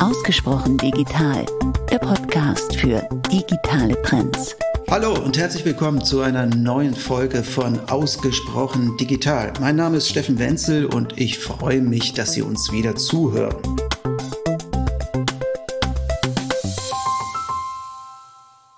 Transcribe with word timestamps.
Ausgesprochen 0.00 0.78
digital, 0.78 1.44
der 1.90 1.98
Podcast 1.98 2.74
für 2.74 3.06
digitale 3.30 4.00
Trends. 4.00 4.56
Hallo 4.88 5.12
und 5.12 5.36
herzlich 5.36 5.62
willkommen 5.66 6.02
zu 6.02 6.22
einer 6.22 6.46
neuen 6.46 6.94
Folge 6.94 7.44
von 7.44 7.78
Ausgesprochen 7.90 8.96
digital. 8.96 9.52
Mein 9.60 9.76
Name 9.76 9.98
ist 9.98 10.08
Steffen 10.08 10.38
Wenzel 10.38 10.86
und 10.86 11.20
ich 11.20 11.38
freue 11.38 11.82
mich, 11.82 12.14
dass 12.14 12.32
Sie 12.32 12.40
uns 12.40 12.72
wieder 12.72 12.96
zuhören. 12.96 13.54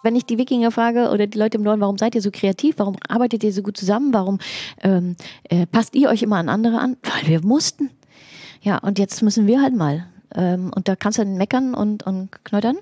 Wenn 0.03 0.17
ich 0.17 0.27
die 0.27 0.39
Wikinger 0.39 0.73
frage 0.73 1.11
oder 1.11 1.29
die 1.29 1.39
Leute 1.39 1.57
im 1.59 1.63
Norden, 1.63 1.81
warum 1.83 1.99
seid 1.99 2.17
ihr 2.17 2.21
so 2.21 2.33
kreativ? 2.33 2.75
Warum 2.79 2.97
arbeitet 3.09 3.45
ihr 3.45 3.53
so 3.53 3.63
gut 3.63 3.77
zusammen? 3.77 4.13
Warum 4.13 4.41
ähm, 4.83 5.15
äh, 5.45 5.67
passt 5.67 5.95
ihr 5.95 6.09
euch 6.09 6.25
immer 6.25 6.39
an 6.39 6.49
andere 6.49 6.81
an? 6.81 6.97
Weil 7.05 7.29
wir 7.29 7.47
mussten. 7.47 7.91
Ja, 8.61 8.79
und 8.79 8.99
jetzt 8.99 9.23
müssen 9.23 9.47
wir 9.47 9.63
halt 9.63 9.77
mal. 9.77 10.12
Ähm, 10.35 10.71
und 10.75 10.89
da 10.89 10.97
kannst 10.97 11.19
du 11.19 11.25
dann 11.25 11.37
meckern 11.37 11.75
und, 11.75 12.05
und 12.05 12.45
knöttern. 12.45 12.77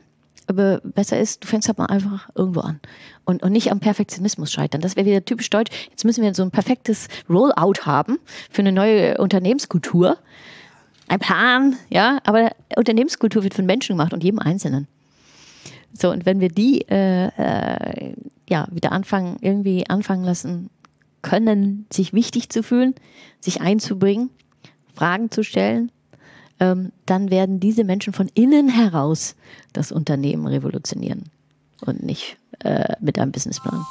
Aber 0.47 0.81
besser 0.83 1.19
ist, 1.19 1.45
du 1.45 1.49
fängst 1.49 1.69
halt 1.69 1.79
mal 1.79 1.87
einfach 1.87 2.29
irgendwo 2.35 2.61
an. 2.61 2.81
Und, 3.25 3.43
und 3.43 3.53
nicht 3.53 3.71
am 3.71 3.79
Perfektionismus 3.79 4.51
scheitern. 4.51 4.81
Das 4.81 4.97
wäre 4.97 5.07
wieder 5.07 5.25
typisch 5.25 5.49
deutsch. 5.49 5.71
Jetzt 5.91 6.05
müssen 6.05 6.25
wir 6.25 6.35
so 6.35 6.43
ein 6.43 6.51
perfektes 6.51 7.07
Rollout 7.29 7.83
haben 7.83 8.19
für 8.51 8.63
eine 8.63 8.73
neue 8.73 9.19
Unternehmenskultur. 9.19 10.19
Ein 11.07 11.21
Plan, 11.21 11.77
ja, 11.89 12.19
aber 12.25 12.51
Unternehmenskultur 12.77 13.45
wird 13.45 13.55
von 13.55 13.67
Menschen 13.67 13.97
gemacht 13.97 14.13
und 14.13 14.25
jedem 14.25 14.41
Einzelnen. 14.41 14.89
So, 15.93 16.11
und 16.11 16.27
wenn 16.27 16.41
wir 16.41 16.49
die 16.49 16.83
äh, 16.89 17.27
äh, 17.27 18.15
ja, 18.49 18.67
wieder 18.71 18.93
anfangen, 18.93 19.37
irgendwie 19.41 19.89
anfangen 19.89 20.25
lassen 20.25 20.71
können, 21.23 21.87
sich 21.93 22.13
wichtig 22.13 22.49
zu 22.49 22.63
fühlen, 22.63 22.95
sich 23.41 23.61
einzubringen, 23.61 24.31
Fragen 24.95 25.31
zu 25.31 25.43
stellen, 25.43 25.93
ähm, 26.61 26.93
dann 27.07 27.31
werden 27.31 27.59
diese 27.59 27.85
Menschen 27.85 28.13
von 28.13 28.31
innen 28.35 28.69
heraus 28.69 29.35
das 29.73 29.91
Unternehmen 29.91 30.47
revolutionieren 30.47 31.25
und 31.85 32.03
nicht 32.03 32.37
äh, 32.61 32.95
mit 33.01 33.19
einem 33.19 33.33
Businessplan. 33.33 33.85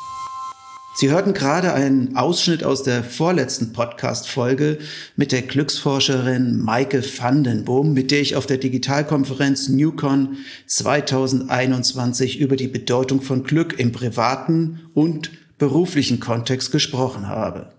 Sie 0.95 1.09
hörten 1.09 1.33
gerade 1.33 1.73
einen 1.73 2.17
Ausschnitt 2.17 2.63
aus 2.63 2.83
der 2.83 3.03
vorletzten 3.03 3.71
Podcast-Folge 3.71 4.79
mit 5.15 5.31
der 5.31 5.43
Glücksforscherin 5.43 6.59
Maike 6.59 7.01
Vandenboom, 7.01 7.93
mit 7.93 8.11
der 8.11 8.19
ich 8.19 8.35
auf 8.35 8.45
der 8.45 8.57
Digitalkonferenz 8.57 9.69
Newcon 9.69 10.37
2021 10.67 12.39
über 12.39 12.57
die 12.57 12.67
Bedeutung 12.67 13.21
von 13.21 13.43
Glück 13.43 13.79
im 13.79 13.93
privaten 13.93 14.81
und 14.93 15.31
beruflichen 15.57 16.19
Kontext 16.19 16.71
gesprochen 16.71 17.27
habe. 17.27 17.71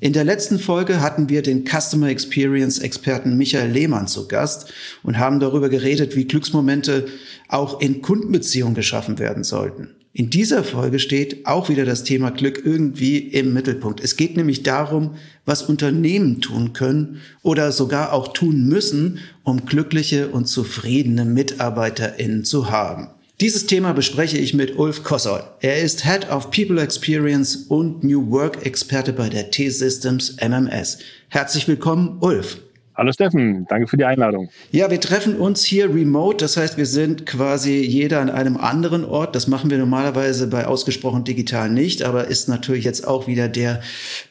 In 0.00 0.12
der 0.12 0.24
letzten 0.24 0.58
Folge 0.58 1.00
hatten 1.00 1.28
wir 1.28 1.42
den 1.42 1.64
Customer 1.64 2.08
Experience 2.08 2.78
Experten 2.78 3.36
Michael 3.36 3.70
Lehmann 3.70 4.08
zu 4.08 4.26
Gast 4.26 4.72
und 5.02 5.18
haben 5.18 5.38
darüber 5.40 5.68
geredet, 5.68 6.16
wie 6.16 6.24
Glücksmomente 6.24 7.06
auch 7.48 7.80
in 7.80 8.02
Kundenbeziehungen 8.02 8.74
geschaffen 8.74 9.18
werden 9.18 9.44
sollten. 9.44 9.90
In 10.12 10.30
dieser 10.30 10.62
Folge 10.62 10.98
steht 10.98 11.46
auch 11.46 11.68
wieder 11.68 11.84
das 11.84 12.04
Thema 12.04 12.30
Glück 12.30 12.62
irgendwie 12.64 13.18
im 13.18 13.52
Mittelpunkt. 13.52 14.00
Es 14.02 14.16
geht 14.16 14.36
nämlich 14.36 14.62
darum, 14.62 15.16
was 15.44 15.62
Unternehmen 15.62 16.40
tun 16.40 16.72
können 16.72 17.20
oder 17.42 17.72
sogar 17.72 18.12
auch 18.12 18.32
tun 18.32 18.68
müssen, 18.68 19.18
um 19.42 19.64
glückliche 19.64 20.28
und 20.28 20.46
zufriedene 20.46 21.24
MitarbeiterInnen 21.24 22.44
zu 22.44 22.70
haben. 22.70 23.08
Dieses 23.40 23.66
Thema 23.66 23.92
bespreche 23.92 24.38
ich 24.38 24.54
mit 24.54 24.78
Ulf 24.78 25.02
Kossol. 25.02 25.42
Er 25.60 25.82
ist 25.82 26.04
Head 26.04 26.30
of 26.30 26.52
People 26.52 26.80
Experience 26.80 27.66
und 27.68 28.04
New 28.04 28.30
Work 28.30 28.64
Experte 28.64 29.12
bei 29.12 29.28
der 29.28 29.50
T-Systems 29.50 30.36
MMS. 30.40 30.98
Herzlich 31.30 31.66
willkommen, 31.66 32.18
Ulf. 32.20 32.58
Hallo 32.94 33.10
Steffen, 33.10 33.66
danke 33.68 33.88
für 33.88 33.96
die 33.96 34.04
Einladung. 34.04 34.50
Ja, 34.70 34.88
wir 34.88 35.00
treffen 35.00 35.36
uns 35.36 35.64
hier 35.64 35.92
remote, 35.92 36.36
das 36.36 36.56
heißt, 36.56 36.76
wir 36.76 36.86
sind 36.86 37.26
quasi 37.26 37.78
jeder 37.78 38.20
an 38.20 38.30
einem 38.30 38.56
anderen 38.56 39.04
Ort. 39.04 39.34
Das 39.34 39.48
machen 39.48 39.68
wir 39.68 39.78
normalerweise 39.78 40.46
bei 40.46 40.68
ausgesprochen 40.68 41.24
digital 41.24 41.70
nicht, 41.70 42.04
aber 42.04 42.28
ist 42.28 42.48
natürlich 42.48 42.84
jetzt 42.84 43.04
auch 43.04 43.26
wieder 43.26 43.48
der 43.48 43.80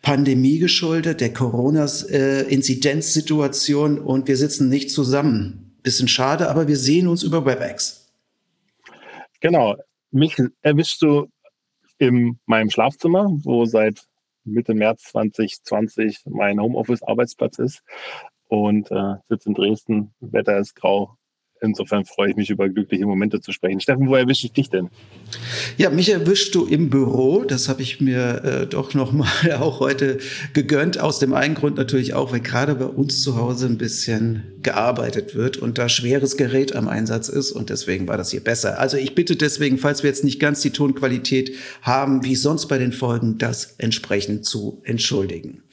Pandemie 0.02 0.59
geschuldet, 0.59 1.19
der 1.19 1.34
Corona-Inzidenzsituation 1.34 4.00
und 4.00 4.30
wir 4.30 4.38
sitzen 4.38 4.69
nicht 4.69 4.92
zusammen. 4.92 5.74
Bisschen 5.84 6.08
schade, 6.08 6.50
aber 6.50 6.69
wir 6.69 6.78
sehen 6.78 7.09
uns 7.09 7.24
über 7.24 7.46
WebEx. 7.46 8.03
Genau. 9.44 9.76
Mich 10.12 10.38
erwischst 10.62 11.02
du 11.02 11.28
in 11.98 12.40
meinem 12.46 12.70
Schlafzimmer, 12.70 13.28
wo 13.44 13.66
seit 13.66 14.08
Mitte 14.46 14.74
März 14.74 15.04
2020 15.12 16.22
mein 16.28 16.62
Homeoffice-Arbeitsplatz 16.62 17.59
ist 17.59 17.84
und 18.48 18.90
äh, 18.90 19.16
sitze 19.28 19.50
in 19.50 19.56
Dresden. 19.56 20.14
Wetter 20.22 20.58
ist 20.59 20.76
grau, 20.76 21.18
Insofern 21.63 22.03
freue 22.03 22.31
ich 22.31 22.35
mich 22.35 22.50
über 22.50 22.68
glückliche 22.68 23.06
Momente 23.06 23.40
zu 23.40 23.53
sprechen. 23.53 23.79
Steffen, 23.79 24.09
wo 24.09 24.16
erwische 24.16 24.47
ich 24.47 24.51
dich 24.51 24.69
denn? 24.69 24.90
Ja, 25.78 25.90
mich 25.90 26.12
erwischst 26.12 26.53
du 26.56 26.66
im 26.66 26.90
Büro. 26.90 27.46
Das 27.46 27.69
habe 27.69 27.81
ich 27.81 28.01
mir 28.01 28.44
äh, 28.44 28.68
doch 28.68 28.94
nochmal 28.94 29.29
auch 29.59 29.79
heute 29.79 30.18
gegönnt. 30.53 31.00
Aus 31.00 31.19
dem 31.19 31.34
einen 31.34 31.56
Grund 31.56 31.78
natürlich 31.78 32.16
auch, 32.16 32.34
weil 32.34 32.41
gerade 32.41 32.75
bei 32.75 32.85
uns 32.85 33.22
zu 33.22 33.38
Hause 33.38 33.68
ein 33.68 33.78
bisschen 33.78 34.44
gearbeitet 34.62 35.35
wird 35.35 35.56
und 35.56 35.78
da 35.78 35.88
schweres 35.88 36.35
Gerät 36.35 36.75
am 36.75 36.90
Einsatz 36.90 37.29
ist. 37.29 37.53
Und 37.53 37.69
deswegen 37.69 38.09
war 38.09 38.18
das 38.18 38.31
hier 38.31 38.44
besser. 38.44 38.80
Also 38.80 38.97
ich 38.97 39.16
bitte 39.16 39.38
deswegen, 39.38 39.78
falls 39.78 40.03
wir 40.03 40.09
jetzt 40.09 40.25
nicht 40.25 40.41
ganz 40.41 40.59
die 40.62 40.72
Tonqualität 40.72 41.56
haben, 41.81 42.25
wie 42.25 42.35
sonst 42.35 42.68
bei 42.68 42.78
den 42.78 42.91
Folgen, 42.91 43.38
das 43.38 43.75
entsprechend 43.78 44.44
zu 44.44 44.81
entschuldigen. 44.84 45.63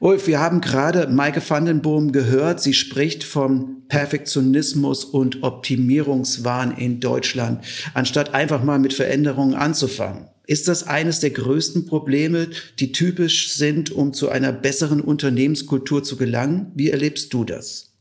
Ulf, 0.00 0.26
wir 0.26 0.40
haben 0.40 0.60
gerade 0.60 1.06
Maike 1.08 1.42
Vandenboom 1.46 2.10
gehört. 2.10 2.60
Sie 2.60 2.72
spricht 2.72 3.22
vom 3.22 3.82
Perfektionismus 3.88 5.04
und 5.04 5.19
Optimierungswahn 5.42 6.76
in 6.76 7.00
Deutschland, 7.00 7.64
anstatt 7.94 8.34
einfach 8.34 8.62
mal 8.62 8.78
mit 8.78 8.92
Veränderungen 8.92 9.54
anzufangen. 9.54 10.28
Ist 10.46 10.66
das 10.66 10.86
eines 10.86 11.20
der 11.20 11.30
größten 11.30 11.86
Probleme, 11.86 12.48
die 12.78 12.92
typisch 12.92 13.52
sind, 13.52 13.92
um 13.92 14.12
zu 14.12 14.30
einer 14.30 14.52
besseren 14.52 15.00
Unternehmenskultur 15.00 16.02
zu 16.02 16.16
gelangen? 16.16 16.72
Wie 16.74 16.90
erlebst 16.90 17.32
du 17.32 17.44
das? 17.44 17.94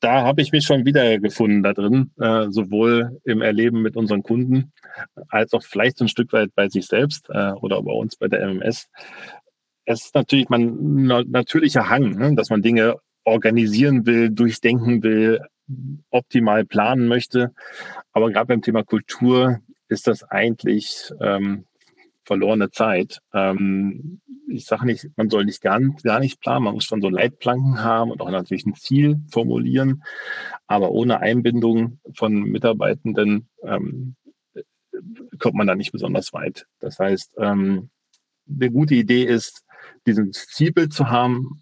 Da 0.00 0.22
habe 0.22 0.42
ich 0.42 0.50
mich 0.50 0.64
schon 0.64 0.84
wiedergefunden 0.84 1.62
da 1.62 1.72
drin, 1.72 2.10
äh, 2.18 2.46
sowohl 2.50 3.20
im 3.24 3.40
Erleben 3.40 3.82
mit 3.82 3.96
unseren 3.96 4.24
Kunden 4.24 4.72
als 5.28 5.52
auch 5.52 5.62
vielleicht 5.62 6.00
ein 6.00 6.08
Stück 6.08 6.32
weit 6.32 6.50
bei 6.56 6.68
sich 6.68 6.86
selbst 6.86 7.28
äh, 7.30 7.52
oder 7.52 7.80
bei 7.82 7.92
uns 7.92 8.16
bei 8.16 8.26
der 8.26 8.40
MMS 8.40 8.88
es 9.84 10.06
ist 10.06 10.14
natürlich 10.14 10.48
mein 10.48 11.06
natürlicher 11.06 11.88
Hang, 11.88 12.16
ne, 12.16 12.34
dass 12.34 12.50
man 12.50 12.62
Dinge 12.62 12.96
organisieren 13.24 14.06
will, 14.06 14.30
durchdenken 14.30 15.02
will, 15.02 15.40
optimal 16.10 16.64
planen 16.64 17.08
möchte. 17.08 17.52
Aber 18.12 18.30
gerade 18.30 18.46
beim 18.46 18.62
Thema 18.62 18.82
Kultur 18.82 19.60
ist 19.88 20.06
das 20.06 20.24
eigentlich 20.24 21.10
ähm, 21.20 21.64
verlorene 22.24 22.70
Zeit. 22.70 23.20
Ähm, 23.32 24.20
ich 24.48 24.66
sage 24.66 24.86
nicht, 24.86 25.06
man 25.16 25.30
soll 25.30 25.44
nicht 25.44 25.62
gar, 25.62 25.80
gar 26.02 26.20
nicht 26.20 26.40
planen, 26.40 26.64
man 26.64 26.74
muss 26.74 26.84
schon 26.84 27.00
so 27.00 27.08
Leitplanken 27.08 27.82
haben 27.82 28.10
und 28.10 28.20
auch 28.20 28.30
natürlich 28.30 28.66
ein 28.66 28.74
Ziel 28.74 29.20
formulieren. 29.30 30.02
Aber 30.66 30.90
ohne 30.90 31.20
Einbindung 31.20 31.98
von 32.14 32.34
Mitarbeitenden 32.42 33.48
ähm, 33.64 34.16
kommt 35.38 35.54
man 35.54 35.66
da 35.66 35.74
nicht 35.74 35.92
besonders 35.92 36.32
weit. 36.32 36.66
Das 36.80 36.98
heißt, 36.98 37.34
ähm, 37.38 37.90
eine 38.48 38.70
gute 38.70 38.94
Idee 38.94 39.24
ist, 39.24 39.64
diesen 40.06 40.32
Zielbild 40.32 40.92
zu 40.92 41.10
haben, 41.10 41.61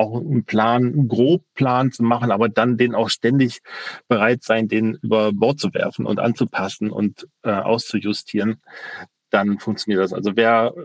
auch 0.00 0.18
einen 0.18 0.44
Plan, 0.44 0.86
einen 0.86 1.08
Grobplan 1.08 1.92
zu 1.92 2.02
machen, 2.02 2.30
aber 2.30 2.48
dann 2.48 2.78
den 2.78 2.94
auch 2.94 3.10
ständig 3.10 3.60
bereit 4.08 4.42
sein, 4.42 4.66
den 4.66 4.94
über 5.02 5.32
Bord 5.32 5.60
zu 5.60 5.72
werfen 5.74 6.06
und 6.06 6.18
anzupassen 6.18 6.90
und 6.90 7.28
äh, 7.42 7.50
auszujustieren, 7.50 8.60
dann 9.28 9.58
funktioniert 9.58 10.02
das. 10.02 10.12
Also 10.12 10.32
wer 10.34 10.72
äh, 10.74 10.80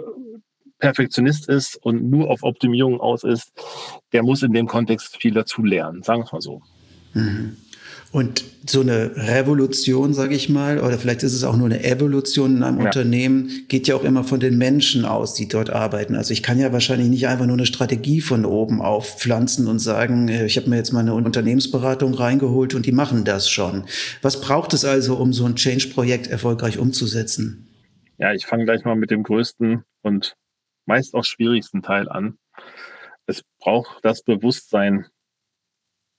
Perfektionist 0.80 1.48
ist 1.48 1.78
und 1.78 2.10
nur 2.10 2.30
auf 2.30 2.44
Optimierung 2.44 3.00
aus 3.00 3.24
ist, 3.24 3.54
der 4.12 4.24
muss 4.24 4.44
in 4.44 4.52
dem 4.52 4.68
Kontext 4.68 5.18
viel 5.18 5.34
dazu 5.34 5.64
lernen, 5.64 6.04
sagen 6.04 6.22
wir 6.22 6.26
es 6.26 6.32
mal 6.34 6.42
so. 6.42 6.62
Mhm. 7.14 7.58
Und 8.16 8.46
so 8.66 8.80
eine 8.80 9.12
Revolution, 9.18 10.14
sage 10.14 10.36
ich 10.36 10.48
mal, 10.48 10.80
oder 10.80 10.98
vielleicht 10.98 11.22
ist 11.24 11.34
es 11.34 11.44
auch 11.44 11.58
nur 11.58 11.66
eine 11.66 11.84
Evolution 11.84 12.56
in 12.56 12.64
einem 12.64 12.80
ja. 12.80 12.86
Unternehmen, 12.86 13.66
geht 13.68 13.90
ja 13.90 13.96
auch 13.98 14.06
immer 14.06 14.24
von 14.24 14.40
den 14.40 14.58
Menschen 14.58 15.04
aus, 15.04 15.34
die 15.34 15.50
dort 15.50 15.70
arbeiten. 15.70 16.16
Also 16.16 16.32
ich 16.32 16.42
kann 16.42 16.58
ja 16.58 16.72
wahrscheinlich 16.72 17.10
nicht 17.10 17.28
einfach 17.28 17.46
nur 17.46 17.58
eine 17.58 17.66
Strategie 17.66 18.22
von 18.22 18.46
oben 18.46 18.82
aufpflanzen 18.82 19.68
und 19.68 19.80
sagen, 19.80 20.30
äh, 20.30 20.46
ich 20.46 20.56
habe 20.56 20.70
mir 20.70 20.78
jetzt 20.78 20.94
mal 20.94 21.02
eine 21.02 21.14
Unternehmensberatung 21.14 22.14
reingeholt 22.14 22.74
und 22.74 22.86
die 22.86 22.94
machen 22.94 23.26
das 23.26 23.50
schon. 23.50 23.84
Was 24.22 24.40
braucht 24.40 24.74
es 24.74 24.86
also, 24.86 25.18
um 25.18 25.34
so 25.34 25.44
ein 25.44 25.58
Change-Projekt 25.58 26.28
erfolgreich 26.28 26.80
umzusetzen? 26.80 27.68
Ja, 28.18 28.32
ich 28.32 28.46
fange 28.46 28.64
gleich 28.64 28.86
mal 28.86 28.96
mit 28.96 29.12
dem 29.12 29.24
größten 29.24 29.84
und 30.04 30.38
meist 30.86 31.16
auch 31.16 31.26
schwierigsten 31.26 31.82
Teil 31.82 32.08
an. 32.08 32.38
Es 33.26 33.42
braucht 33.60 34.06
das 34.06 34.24
Bewusstsein 34.24 35.08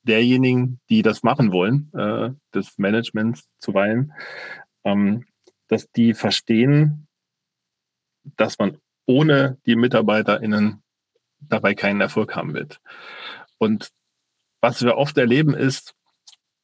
derjenigen, 0.06 0.80
die 0.88 1.02
das 1.02 1.22
machen 1.22 1.52
wollen, 1.52 1.90
äh, 1.94 2.30
des 2.54 2.78
Managements 2.78 3.48
zuweilen, 3.58 4.12
ähm, 4.84 5.26
dass 5.68 5.90
die 5.90 6.14
verstehen, 6.14 7.06
dass 8.36 8.58
man 8.58 8.78
ohne 9.06 9.58
die 9.66 9.76
MitarbeiterInnen 9.76 10.82
dabei 11.40 11.74
keinen 11.74 12.00
Erfolg 12.00 12.34
haben 12.34 12.54
wird. 12.54 12.80
Und 13.58 13.90
was 14.60 14.82
wir 14.82 14.96
oft 14.96 15.16
erleben 15.18 15.54
ist, 15.54 15.94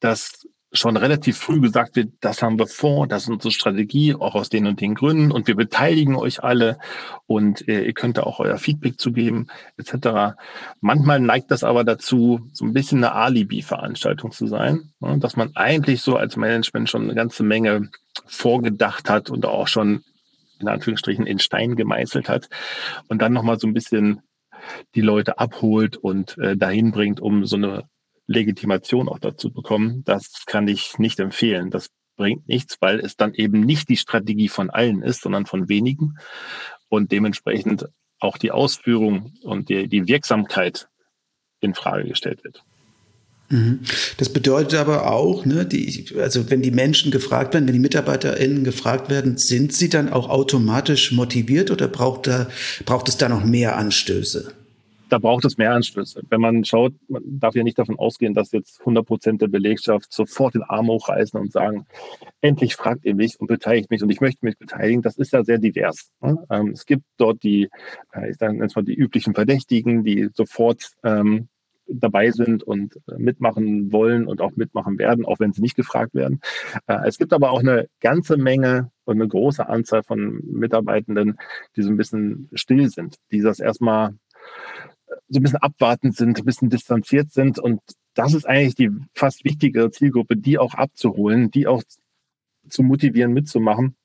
dass 0.01 0.47
schon 0.73 0.97
relativ 0.97 1.37
früh 1.37 1.61
gesagt 1.61 1.97
wird, 1.97 2.15
das 2.21 2.43
haben 2.43 2.59
wir 2.59 2.67
vor, 2.67 3.07
das 3.07 3.25
ist 3.25 3.29
unsere 3.29 3.53
Strategie, 3.53 4.15
auch 4.15 4.35
aus 4.35 4.49
den 4.49 4.67
und 4.67 4.81
den 4.81 4.95
Gründen 4.95 5.31
und 5.31 5.47
wir 5.47 5.55
beteiligen 5.55 6.17
euch 6.17 6.43
alle 6.43 6.79
und 7.27 7.69
äh, 7.69 7.85
ihr 7.85 7.93
könnt 7.93 8.17
da 8.17 8.23
auch 8.23 8.41
euer 8.41 8.57
Feedback 8.57 8.99
zugeben, 8.99 9.49
etc. 9.77 10.37
Manchmal 10.81 11.21
neigt 11.21 11.51
das 11.51 11.63
aber 11.63 11.85
dazu, 11.85 12.49
so 12.53 12.65
ein 12.65 12.73
bisschen 12.73 13.05
eine 13.05 13.15
Alibi-Veranstaltung 13.15 14.33
zu 14.33 14.47
sein, 14.47 14.93
ne, 15.01 15.19
dass 15.19 15.37
man 15.37 15.55
eigentlich 15.57 16.01
so 16.01 16.17
als 16.17 16.37
Management 16.37 16.89
schon 16.89 17.03
eine 17.03 17.15
ganze 17.15 17.43
Menge 17.43 17.91
vorgedacht 18.27 19.11
hat 19.11 19.29
und 19.29 19.45
auch 19.45 19.69
schon 19.69 20.03
in 20.59 20.69
Anführungsstrichen 20.69 21.27
in 21.27 21.39
Stein 21.39 21.77
gemeißelt 21.77 22.29
hat 22.31 22.49
und 23.09 23.21
dann 23.21 23.35
nochmal 23.35 23.59
so 23.59 23.67
ein 23.67 23.75
bisschen 23.75 24.23
die 24.95 25.01
Leute 25.01 25.39
abholt 25.39 25.97
und 25.97 26.39
äh, 26.39 26.57
dahin 26.57 26.93
bringt, 26.93 27.21
um 27.21 27.45
so 27.45 27.57
eine 27.57 27.85
Legitimation 28.33 29.09
auch 29.09 29.19
dazu 29.19 29.51
bekommen. 29.51 30.03
Das 30.05 30.45
kann 30.47 30.69
ich 30.69 30.99
nicht 30.99 31.21
empfehlen. 31.21 31.71
Das 31.71 31.89
bringt 32.17 32.49
nichts, 32.49 32.77
weil 32.81 33.01
es 33.01 33.17
dann 33.17 33.35
eben 33.35 33.61
nicht 33.61 33.89
die 33.89 33.97
Strategie 33.97 34.49
von 34.49 34.71
allen 34.71 35.03
ist, 35.03 35.23
sondern 35.23 35.47
von 35.47 35.69
wenigen 35.69 36.19
und 36.89 37.13
dementsprechend 37.13 37.87
auch 38.21 38.39
die 38.39 38.51
Ausführung 38.51 39.33
und 39.43 39.69
die, 39.69 39.89
die 39.89 40.07
Wirksamkeit 40.07 40.89
in 41.61 41.75
Frage 41.75 42.09
gestellt 42.09 42.45
wird. 42.45 42.65
Mhm. 43.49 43.81
Das 44.17 44.31
bedeutet 44.31 44.79
aber 44.79 45.11
auch, 45.11 45.45
ne, 45.45 45.67
die, 45.67 46.07
also 46.19 46.51
wenn 46.51 46.63
die 46.63 46.71
Menschen 46.71 47.11
gefragt 47.11 47.55
werden, 47.55 47.67
wenn 47.67 47.75
die 47.75 47.81
MitarbeiterInnen 47.81 48.65
gefragt 48.65 49.11
werden, 49.11 49.37
sind 49.37 49.73
sie 49.73 49.89
dann 49.89 50.09
auch 50.09 50.29
automatisch 50.29 51.13
motiviert 51.13 51.71
oder 51.71 51.89
braucht, 51.89 52.27
da, 52.27 52.49
braucht 52.87 53.09
es 53.09 53.19
da 53.19 53.29
noch 53.29 53.45
mehr 53.45 53.77
Anstöße? 53.77 54.55
Da 55.13 55.19
braucht 55.19 55.45
es 55.45 55.59
mehr 55.59 55.73
Anstöße. 55.73 56.23
Wenn 56.31 56.41
man 56.41 56.65
schaut, 56.65 56.95
man 57.07 57.23
darf 57.25 57.55
ja 57.55 57.63
nicht 57.63 57.79
davon 57.79 57.99
ausgehen, 57.99 58.33
dass 58.33 58.51
jetzt 58.53 58.81
100 58.81 59.05
Prozent 59.05 59.43
der 59.43 59.49
Belegschaft 59.49 60.11
sofort 60.11 60.55
den 60.55 60.63
Arm 60.63 60.89
hochreißen 60.89 61.39
und 61.39 61.53
sagen, 61.53 61.87
endlich 62.41 62.77
fragt 62.77 63.05
ihr 63.05 63.15
mich 63.15 63.39
und 63.39 63.47
beteiligt 63.47 63.91
mich 63.91 64.03
und 64.03 64.09
ich 64.09 64.23
möchte 64.23 64.43
mich 64.47 64.57
beteiligen. 64.57 65.03
Das 65.03 65.19
ist 65.19 65.35
ja 65.35 65.45
sehr 65.45 65.59
divers. 65.59 66.11
Ne? 66.23 66.39
Ähm, 66.49 66.69
es 66.69 66.87
gibt 66.87 67.05
dort 67.19 67.43
die, 67.43 67.69
äh, 68.15 68.31
ich 68.31 68.39
sage 68.39 68.55
mal 68.57 68.85
die 68.85 68.95
üblichen 68.95 69.35
Verdächtigen, 69.35 70.03
die 70.03 70.31
sofort 70.33 70.93
ähm, 71.05 71.49
dabei 71.87 72.31
sind 72.31 72.63
und 72.63 72.97
äh, 73.09 73.19
mitmachen 73.19 73.93
wollen 73.93 74.27
und 74.27 74.41
auch 74.41 74.53
mitmachen 74.57 74.99
werden, 74.99 75.27
auch 75.27 75.41
wenn 75.41 75.53
sie 75.53 75.61
nicht 75.61 75.77
gefragt 75.77 76.15
werden. 76.15 76.41
Äh, 76.87 77.07
es 77.07 77.19
gibt 77.19 77.35
aber 77.35 77.51
auch 77.51 77.61
eine 77.61 77.87
ganze 78.01 78.39
Menge 78.39 78.91
und 79.05 79.17
eine 79.17 79.29
große 79.29 79.69
Anzahl 79.69 80.05
von 80.05 80.41
Mitarbeitenden, 80.47 81.37
die 81.77 81.83
so 81.83 81.91
ein 81.91 81.99
bisschen 81.99 82.49
still 82.55 82.89
sind, 82.89 83.17
die 83.31 83.43
das 83.43 83.61
erstmal 83.61 84.15
so 85.29 85.39
ein 85.39 85.43
bisschen 85.43 85.59
abwartend 85.59 86.17
sind, 86.17 86.39
ein 86.39 86.45
bisschen 86.45 86.71
distanziert 86.71 87.33
sind. 87.33 87.59
Und 87.59 87.81
das 88.15 88.35
ist 88.35 88.47
eigentlich 88.47 88.75
die 88.75 88.91
fast 89.15 89.45
wichtigere 89.45 89.91
Zielgruppe, 89.91 90.37
die 90.37 90.59
auch 90.59 90.75
abzuholen, 90.75 91.51
die 91.51 91.67
auch 91.67 91.83
zu 92.69 92.83
motivieren, 92.83 93.33
mitzumachen. 93.33 93.97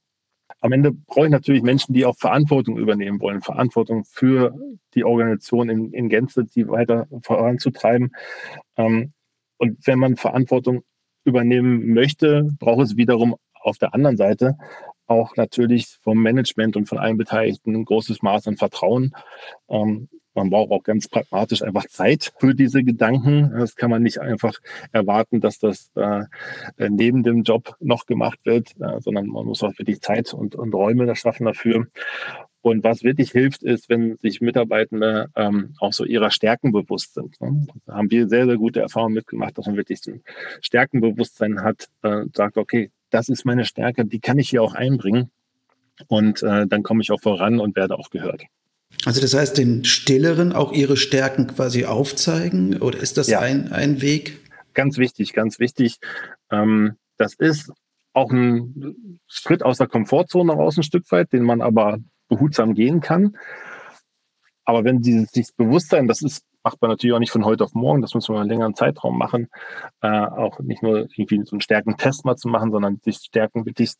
Am 0.61 0.71
Ende 0.71 0.91
brauche 0.91 1.25
ich 1.25 1.31
natürlich 1.31 1.61
Menschen, 1.61 1.93
die 1.93 2.05
auch 2.05 2.17
Verantwortung 2.17 2.77
übernehmen 2.77 3.19
wollen, 3.19 3.41
Verantwortung 3.41 4.05
für 4.05 4.55
die 4.95 5.03
Organisation 5.03 5.69
in, 5.69 5.93
in 5.93 6.09
Gänze, 6.09 6.45
die 6.45 6.67
weiter 6.67 7.07
voranzutreiben. 7.21 8.15
Ähm, 8.77 9.13
und 9.57 9.85
wenn 9.85 9.99
man 9.99 10.15
Verantwortung 10.15 10.83
übernehmen 11.25 11.93
möchte, 11.93 12.49
braucht 12.59 12.85
es 12.85 12.97
wiederum 12.97 13.35
auf 13.53 13.77
der 13.77 13.93
anderen 13.93 14.17
Seite 14.17 14.57
auch 15.07 15.35
natürlich 15.35 15.97
vom 16.01 16.21
Management 16.21 16.75
und 16.75 16.87
von 16.87 16.97
allen 16.97 17.17
Beteiligten 17.17 17.75
ein 17.75 17.85
großes 17.85 18.21
Maß 18.21 18.47
an 18.47 18.57
Vertrauen. 18.57 19.13
Man 20.37 20.51
braucht 20.51 20.71
auch 20.71 20.83
ganz 20.83 21.07
pragmatisch 21.07 21.63
einfach 21.63 21.87
Zeit 21.87 22.31
für 22.39 22.53
diese 22.53 22.83
Gedanken. 22.83 23.51
Das 23.57 23.75
kann 23.75 23.89
man 23.89 24.03
nicht 24.03 24.19
einfach 24.19 24.53
erwarten, 24.91 25.41
dass 25.41 25.57
das 25.57 25.91
äh, 25.95 26.25
neben 26.77 27.23
dem 27.23 27.41
Job 27.41 27.75
noch 27.79 28.05
gemacht 28.05 28.39
wird, 28.43 28.75
äh, 28.79 29.01
sondern 29.01 29.27
man 29.27 29.45
muss 29.45 29.63
auch 29.63 29.77
wirklich 29.79 29.99
Zeit 30.01 30.33
und, 30.33 30.55
und 30.55 30.73
Räume 30.75 31.13
schaffen 31.15 31.45
dafür. 31.45 31.87
Und 32.61 32.83
was 32.83 33.03
wirklich 33.03 33.31
hilft, 33.31 33.63
ist, 33.63 33.89
wenn 33.89 34.17
sich 34.17 34.39
Mitarbeitende 34.39 35.29
ähm, 35.35 35.73
auch 35.79 35.93
so 35.93 36.05
ihrer 36.05 36.29
Stärken 36.29 36.71
bewusst 36.71 37.15
sind. 37.15 37.39
Ne? 37.41 37.65
Da 37.85 37.95
haben 37.95 38.11
wir 38.11 38.27
sehr, 38.27 38.45
sehr 38.45 38.57
gute 38.57 38.81
Erfahrungen 38.81 39.15
mitgemacht, 39.15 39.57
dass 39.57 39.65
man 39.65 39.77
wirklich 39.77 40.01
so 40.01 40.11
ein 40.11 40.21
Stärkenbewusstsein 40.61 41.63
hat, 41.63 41.87
äh, 42.03 42.25
sagt, 42.33 42.57
okay, 42.57 42.91
das 43.09 43.29
ist 43.29 43.45
meine 43.45 43.65
Stärke, 43.65 44.05
die 44.05 44.19
kann 44.19 44.37
ich 44.37 44.49
hier 44.49 44.61
auch 44.61 44.75
einbringen. 44.75 45.31
Und 46.07 46.43
äh, 46.43 46.67
dann 46.67 46.83
komme 46.83 47.01
ich 47.01 47.11
auch 47.11 47.21
voran 47.21 47.59
und 47.59 47.75
werde 47.75 47.97
auch 47.97 48.11
gehört. 48.11 48.43
Also 49.05 49.21
das 49.21 49.33
heißt, 49.33 49.57
den 49.57 49.85
Stilleren 49.85 50.53
auch 50.53 50.71
ihre 50.71 50.97
Stärken 50.97 51.47
quasi 51.47 51.85
aufzeigen 51.85 52.81
oder 52.81 52.99
ist 52.99 53.17
das 53.17 53.27
ja. 53.27 53.39
ein, 53.39 53.71
ein 53.71 54.01
Weg? 54.01 54.39
Ganz 54.73 54.97
wichtig, 54.97 55.33
ganz 55.33 55.59
wichtig. 55.59 55.97
Ähm, 56.51 56.97
das 57.17 57.33
ist 57.35 57.71
auch 58.13 58.31
ein 58.31 59.19
Schritt 59.27 59.63
aus 59.63 59.77
der 59.77 59.87
Komfortzone 59.87 60.53
raus 60.53 60.77
ein 60.77 60.83
Stück 60.83 61.11
weit, 61.11 61.31
den 61.33 61.43
man 61.43 61.61
aber 61.61 61.99
behutsam 62.27 62.73
gehen 62.73 62.99
kann. 62.99 63.37
Aber 64.65 64.83
wenn 64.83 65.01
dieses, 65.01 65.31
dieses 65.31 65.53
Bewusstsein, 65.53 66.07
das 66.07 66.21
ist, 66.21 66.43
macht 66.63 66.81
man 66.81 66.91
natürlich 66.91 67.15
auch 67.15 67.19
nicht 67.19 67.31
von 67.31 67.45
heute 67.45 67.63
auf 67.63 67.73
morgen, 67.73 68.01
das 68.01 68.13
muss 68.13 68.27
man 68.27 68.39
einen 68.39 68.49
längeren 68.49 68.75
Zeitraum 68.75 69.17
machen, 69.17 69.47
äh, 70.01 70.07
auch 70.09 70.59
nicht 70.59 70.83
nur 70.83 71.07
irgendwie 71.15 71.41
so 71.45 71.51
einen 71.51 71.61
Stärkentest 71.61 72.25
mal 72.25 72.35
zu 72.35 72.49
machen, 72.49 72.71
sondern 72.71 72.99
sich 73.03 73.17
Stärken 73.17 73.65
wirklich 73.65 73.93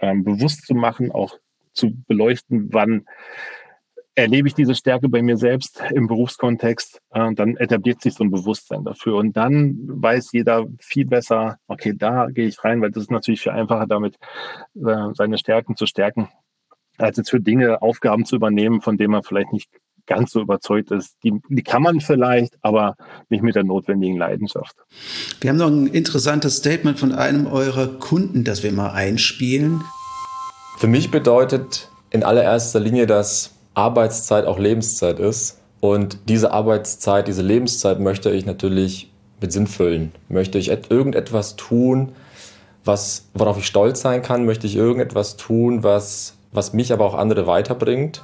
ähm, 0.00 0.24
bewusst 0.24 0.66
zu 0.66 0.74
machen, 0.74 1.10
auch 1.10 1.38
zu 1.72 1.94
beleuchten, 2.06 2.72
wann 2.72 3.06
erlebe 4.14 4.48
ich 4.48 4.54
diese 4.54 4.74
Stärke 4.74 5.08
bei 5.08 5.22
mir 5.22 5.36
selbst 5.36 5.82
im 5.92 6.06
Berufskontext, 6.06 7.00
äh, 7.10 7.34
dann 7.34 7.56
etabliert 7.56 8.00
sich 8.00 8.14
so 8.14 8.24
ein 8.24 8.30
Bewusstsein 8.30 8.84
dafür. 8.84 9.16
Und 9.16 9.36
dann 9.36 9.76
weiß 9.86 10.30
jeder 10.32 10.66
viel 10.80 11.06
besser, 11.06 11.58
okay, 11.66 11.94
da 11.96 12.28
gehe 12.30 12.46
ich 12.46 12.62
rein, 12.62 12.80
weil 12.80 12.90
das 12.90 13.04
ist 13.04 13.10
natürlich 13.10 13.42
viel 13.42 13.52
einfacher, 13.52 13.86
damit 13.86 14.16
äh, 14.74 15.12
seine 15.14 15.38
Stärken 15.38 15.76
zu 15.76 15.86
stärken, 15.86 16.28
als 16.96 17.16
jetzt 17.16 17.30
für 17.30 17.40
Dinge, 17.40 17.82
Aufgaben 17.82 18.24
zu 18.24 18.36
übernehmen, 18.36 18.82
von 18.82 18.96
denen 18.96 19.12
man 19.12 19.24
vielleicht 19.24 19.52
nicht 19.52 19.68
ganz 20.06 20.32
so 20.32 20.40
überzeugt 20.40 20.90
ist. 20.90 21.16
Die, 21.24 21.32
die 21.48 21.62
kann 21.62 21.82
man 21.82 22.00
vielleicht, 22.00 22.56
aber 22.62 22.94
nicht 23.30 23.42
mit 23.42 23.54
der 23.54 23.64
notwendigen 23.64 24.18
Leidenschaft. 24.18 24.76
Wir 25.40 25.50
haben 25.50 25.56
noch 25.56 25.68
ein 25.68 25.86
interessantes 25.86 26.58
Statement 26.58 26.98
von 26.98 27.12
einem 27.12 27.46
eurer 27.46 27.98
Kunden, 27.98 28.44
das 28.44 28.62
wir 28.62 28.72
mal 28.72 28.92
einspielen. 28.92 29.82
Für 30.78 30.88
mich 30.88 31.10
bedeutet 31.10 31.90
in 32.10 32.22
allererster 32.22 32.80
Linie, 32.80 33.06
dass 33.06 33.53
Arbeitszeit 33.74 34.46
auch 34.46 34.58
Lebenszeit 34.58 35.18
ist. 35.18 35.60
Und 35.80 36.18
diese 36.28 36.52
Arbeitszeit, 36.52 37.28
diese 37.28 37.42
Lebenszeit 37.42 38.00
möchte 38.00 38.30
ich 38.30 38.46
natürlich 38.46 39.12
mit 39.40 39.52
Sinn 39.52 39.66
füllen. 39.66 40.12
Möchte 40.28 40.58
ich 40.58 40.68
irgendetwas 40.68 41.56
tun, 41.56 42.12
was, 42.84 43.26
worauf 43.34 43.58
ich 43.58 43.66
stolz 43.66 44.00
sein 44.00 44.22
kann? 44.22 44.44
Möchte 44.44 44.66
ich 44.66 44.76
irgendetwas 44.76 45.36
tun, 45.36 45.82
was, 45.82 46.34
was 46.52 46.72
mich 46.72 46.92
aber 46.92 47.04
auch 47.04 47.14
andere 47.14 47.46
weiterbringt? 47.46 48.22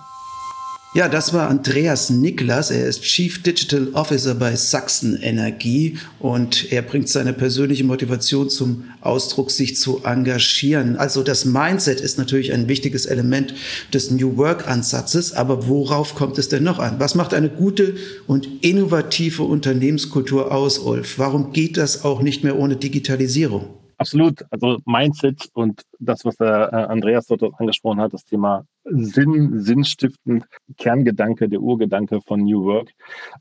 Ja, 0.93 1.09
das 1.09 1.33
war 1.33 1.49
Andreas 1.49 2.11
Niklas. 2.11 2.73
Er 2.73 2.89
ist 2.89 3.03
Chief 3.03 3.41
Digital 3.45 3.91
Officer 3.93 4.35
bei 4.35 4.57
Sachsen 4.57 5.17
Energie 5.23 5.99
und 6.19 6.73
er 6.73 6.83
bringt 6.83 7.09
seine 7.09 7.33
persönliche 7.33 7.85
Motivation 7.85 8.51
zum 8.51 8.83
Ausdruck, 9.01 9.53
sich 9.53 9.77
zu 9.77 10.03
engagieren. 10.03 10.97
Also 10.97 11.23
das 11.23 11.45
Mindset 11.45 12.01
ist 12.01 12.19
natürlich 12.19 12.53
ein 12.53 12.67
wichtiges 12.67 13.07
Element 13.07 13.55
des 13.95 14.11
New 14.11 14.37
Work 14.37 14.67
Ansatzes, 14.67 15.33
aber 15.33 15.69
worauf 15.69 16.17
kommt 16.17 16.39
es 16.39 16.49
denn 16.49 16.65
noch 16.65 16.81
an? 16.81 16.97
Was 16.99 17.15
macht 17.15 17.35
eine 17.35 17.51
gute 17.51 17.95
und 18.27 18.49
innovative 18.65 19.45
Unternehmenskultur 19.45 20.51
aus, 20.51 20.81
Ulf? 20.81 21.21
Warum 21.21 21.53
geht 21.53 21.77
das 21.77 22.05
auch 22.05 22.21
nicht 22.21 22.43
mehr 22.43 22.59
ohne 22.59 22.75
Digitalisierung? 22.75 23.80
Absolut. 24.01 24.47
Also 24.51 24.79
Mindset 24.87 25.51
und 25.53 25.83
das, 25.99 26.25
was 26.25 26.37
der 26.37 26.71
äh, 26.73 26.77
Andreas 26.91 27.27
dort 27.27 27.43
angesprochen 27.61 28.01
hat, 28.01 28.15
das 28.15 28.25
Thema 28.25 28.65
Sinn, 28.85 29.61
sinnstiftend, 29.61 30.47
Kerngedanke, 30.79 31.51
der 31.51 31.61
Urgedanke 31.61 32.23
von 32.23 32.41
New 32.41 32.65
Work. 32.65 32.93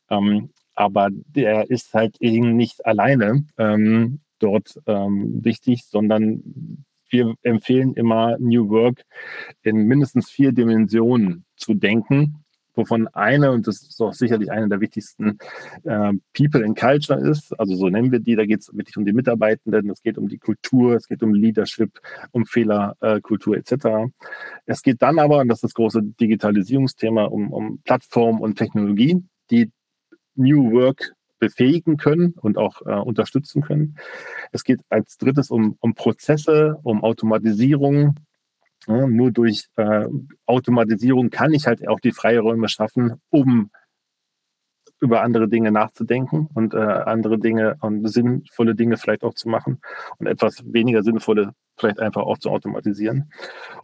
Ähm, 0.09 0.49
aber 0.75 1.11
der 1.11 1.69
ist 1.69 1.93
halt 1.93 2.17
eben 2.19 2.57
nicht 2.57 2.85
alleine 2.85 3.45
ähm, 3.57 4.19
dort 4.39 4.77
ähm, 4.85 5.45
wichtig, 5.45 5.85
sondern 5.85 6.43
wir 7.09 7.35
empfehlen 7.41 7.93
immer 7.93 8.37
New 8.39 8.67
Work 8.67 9.03
in 9.63 9.87
mindestens 9.87 10.29
vier 10.29 10.51
Dimensionen 10.51 11.45
zu 11.55 11.73
denken 11.73 12.43
wovon 12.75 13.07
eine, 13.09 13.51
und 13.51 13.67
das 13.67 13.81
ist 13.81 14.01
auch 14.01 14.13
sicherlich 14.13 14.51
eine 14.51 14.69
der 14.69 14.81
wichtigsten, 14.81 15.37
äh, 15.83 16.13
People 16.33 16.63
in 16.63 16.75
Culture 16.75 17.19
ist. 17.19 17.57
Also 17.59 17.75
so 17.75 17.89
nennen 17.89 18.11
wir 18.11 18.19
die. 18.19 18.35
Da 18.35 18.45
geht 18.45 18.61
es 18.61 18.75
wirklich 18.75 18.97
um 18.97 19.05
die 19.05 19.13
Mitarbeitenden, 19.13 19.89
es 19.89 20.01
geht 20.01 20.17
um 20.17 20.27
die 20.27 20.37
Kultur, 20.37 20.95
es 20.95 21.07
geht 21.07 21.23
um 21.23 21.33
Leadership, 21.33 21.99
um 22.31 22.45
Fehlerkultur 22.45 23.55
äh, 23.55 23.59
etc. 23.59 24.11
Es 24.65 24.81
geht 24.81 25.01
dann 25.01 25.19
aber, 25.19 25.39
und 25.39 25.47
das 25.47 25.57
ist 25.57 25.63
das 25.63 25.73
große 25.73 26.01
Digitalisierungsthema, 26.19 27.25
um, 27.25 27.51
um 27.51 27.79
Plattformen 27.83 28.39
und 28.39 28.57
Technologie, 28.57 29.23
die 29.51 29.71
New 30.35 30.71
Work 30.71 31.13
befähigen 31.39 31.97
können 31.97 32.33
und 32.33 32.57
auch 32.57 32.81
äh, 32.85 32.93
unterstützen 32.93 33.61
können. 33.61 33.95
Es 34.51 34.63
geht 34.63 34.81
als 34.89 35.17
drittes 35.17 35.49
um, 35.49 35.77
um 35.79 35.95
Prozesse, 35.95 36.77
um 36.83 37.03
Automatisierung, 37.03 38.15
ja, 38.89 39.07
nur 39.07 39.31
durch 39.31 39.67
äh, 39.75 40.07
Automatisierung 40.47 41.29
kann 41.29 41.53
ich 41.53 41.67
halt 41.67 41.87
auch 41.87 41.99
die 41.99 42.11
Freiräume 42.11 42.67
schaffen, 42.69 43.21
um 43.29 43.69
über 44.99 45.21
andere 45.21 45.47
Dinge 45.47 45.71
nachzudenken 45.71 46.49
und 46.55 46.73
äh, 46.73 46.77
andere 46.77 47.37
Dinge 47.37 47.77
und 47.81 48.05
sinnvolle 48.07 48.75
Dinge 48.75 48.97
vielleicht 48.97 49.23
auch 49.23 49.35
zu 49.35 49.47
machen 49.47 49.79
und 50.17 50.27
etwas 50.27 50.63
weniger 50.65 51.03
sinnvolle 51.03 51.53
vielleicht 51.77 51.99
einfach 51.99 52.23
auch 52.23 52.39
zu 52.39 52.49
automatisieren. 52.49 53.31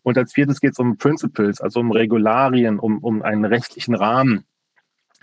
Und 0.04 0.18
als 0.18 0.34
viertes 0.34 0.60
geht 0.60 0.72
es 0.72 0.80
um 0.80 0.98
Principles, 0.98 1.62
also 1.62 1.80
um 1.80 1.92
Regularien, 1.92 2.80
um, 2.80 2.98
um 3.00 3.22
einen 3.22 3.46
rechtlichen 3.46 3.96
Rahmen, 3.96 4.46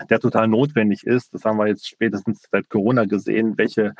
der 0.09 0.19
total 0.19 0.47
notwendig 0.47 1.05
ist. 1.05 1.33
Das 1.33 1.45
haben 1.45 1.57
wir 1.57 1.67
jetzt 1.67 1.87
spätestens 1.87 2.47
seit 2.51 2.69
Corona 2.69 3.05
gesehen, 3.05 3.57
welche 3.57 3.93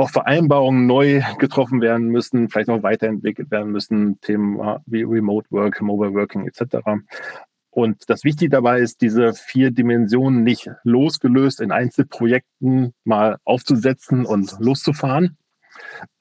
auch 0.00 0.10
Vereinbarungen 0.10 0.86
neu 0.86 1.22
getroffen 1.38 1.80
werden 1.80 2.08
müssen, 2.08 2.48
vielleicht 2.48 2.70
auch 2.70 2.82
weiterentwickelt 2.82 3.50
werden 3.50 3.72
müssen, 3.72 4.20
Themen 4.20 4.58
wie 4.86 5.02
Remote 5.02 5.46
Work, 5.50 5.80
Mobile 5.80 6.14
Working 6.14 6.46
etc. 6.46 6.78
Und 7.70 8.10
das 8.10 8.24
Wichtige 8.24 8.50
dabei 8.50 8.80
ist, 8.80 9.00
diese 9.00 9.32
vier 9.32 9.70
Dimensionen 9.70 10.42
nicht 10.42 10.68
losgelöst 10.82 11.60
in 11.60 11.70
Einzelprojekten 11.70 12.94
mal 13.04 13.38
aufzusetzen 13.44 14.26
und 14.26 14.56
loszufahren, 14.58 15.36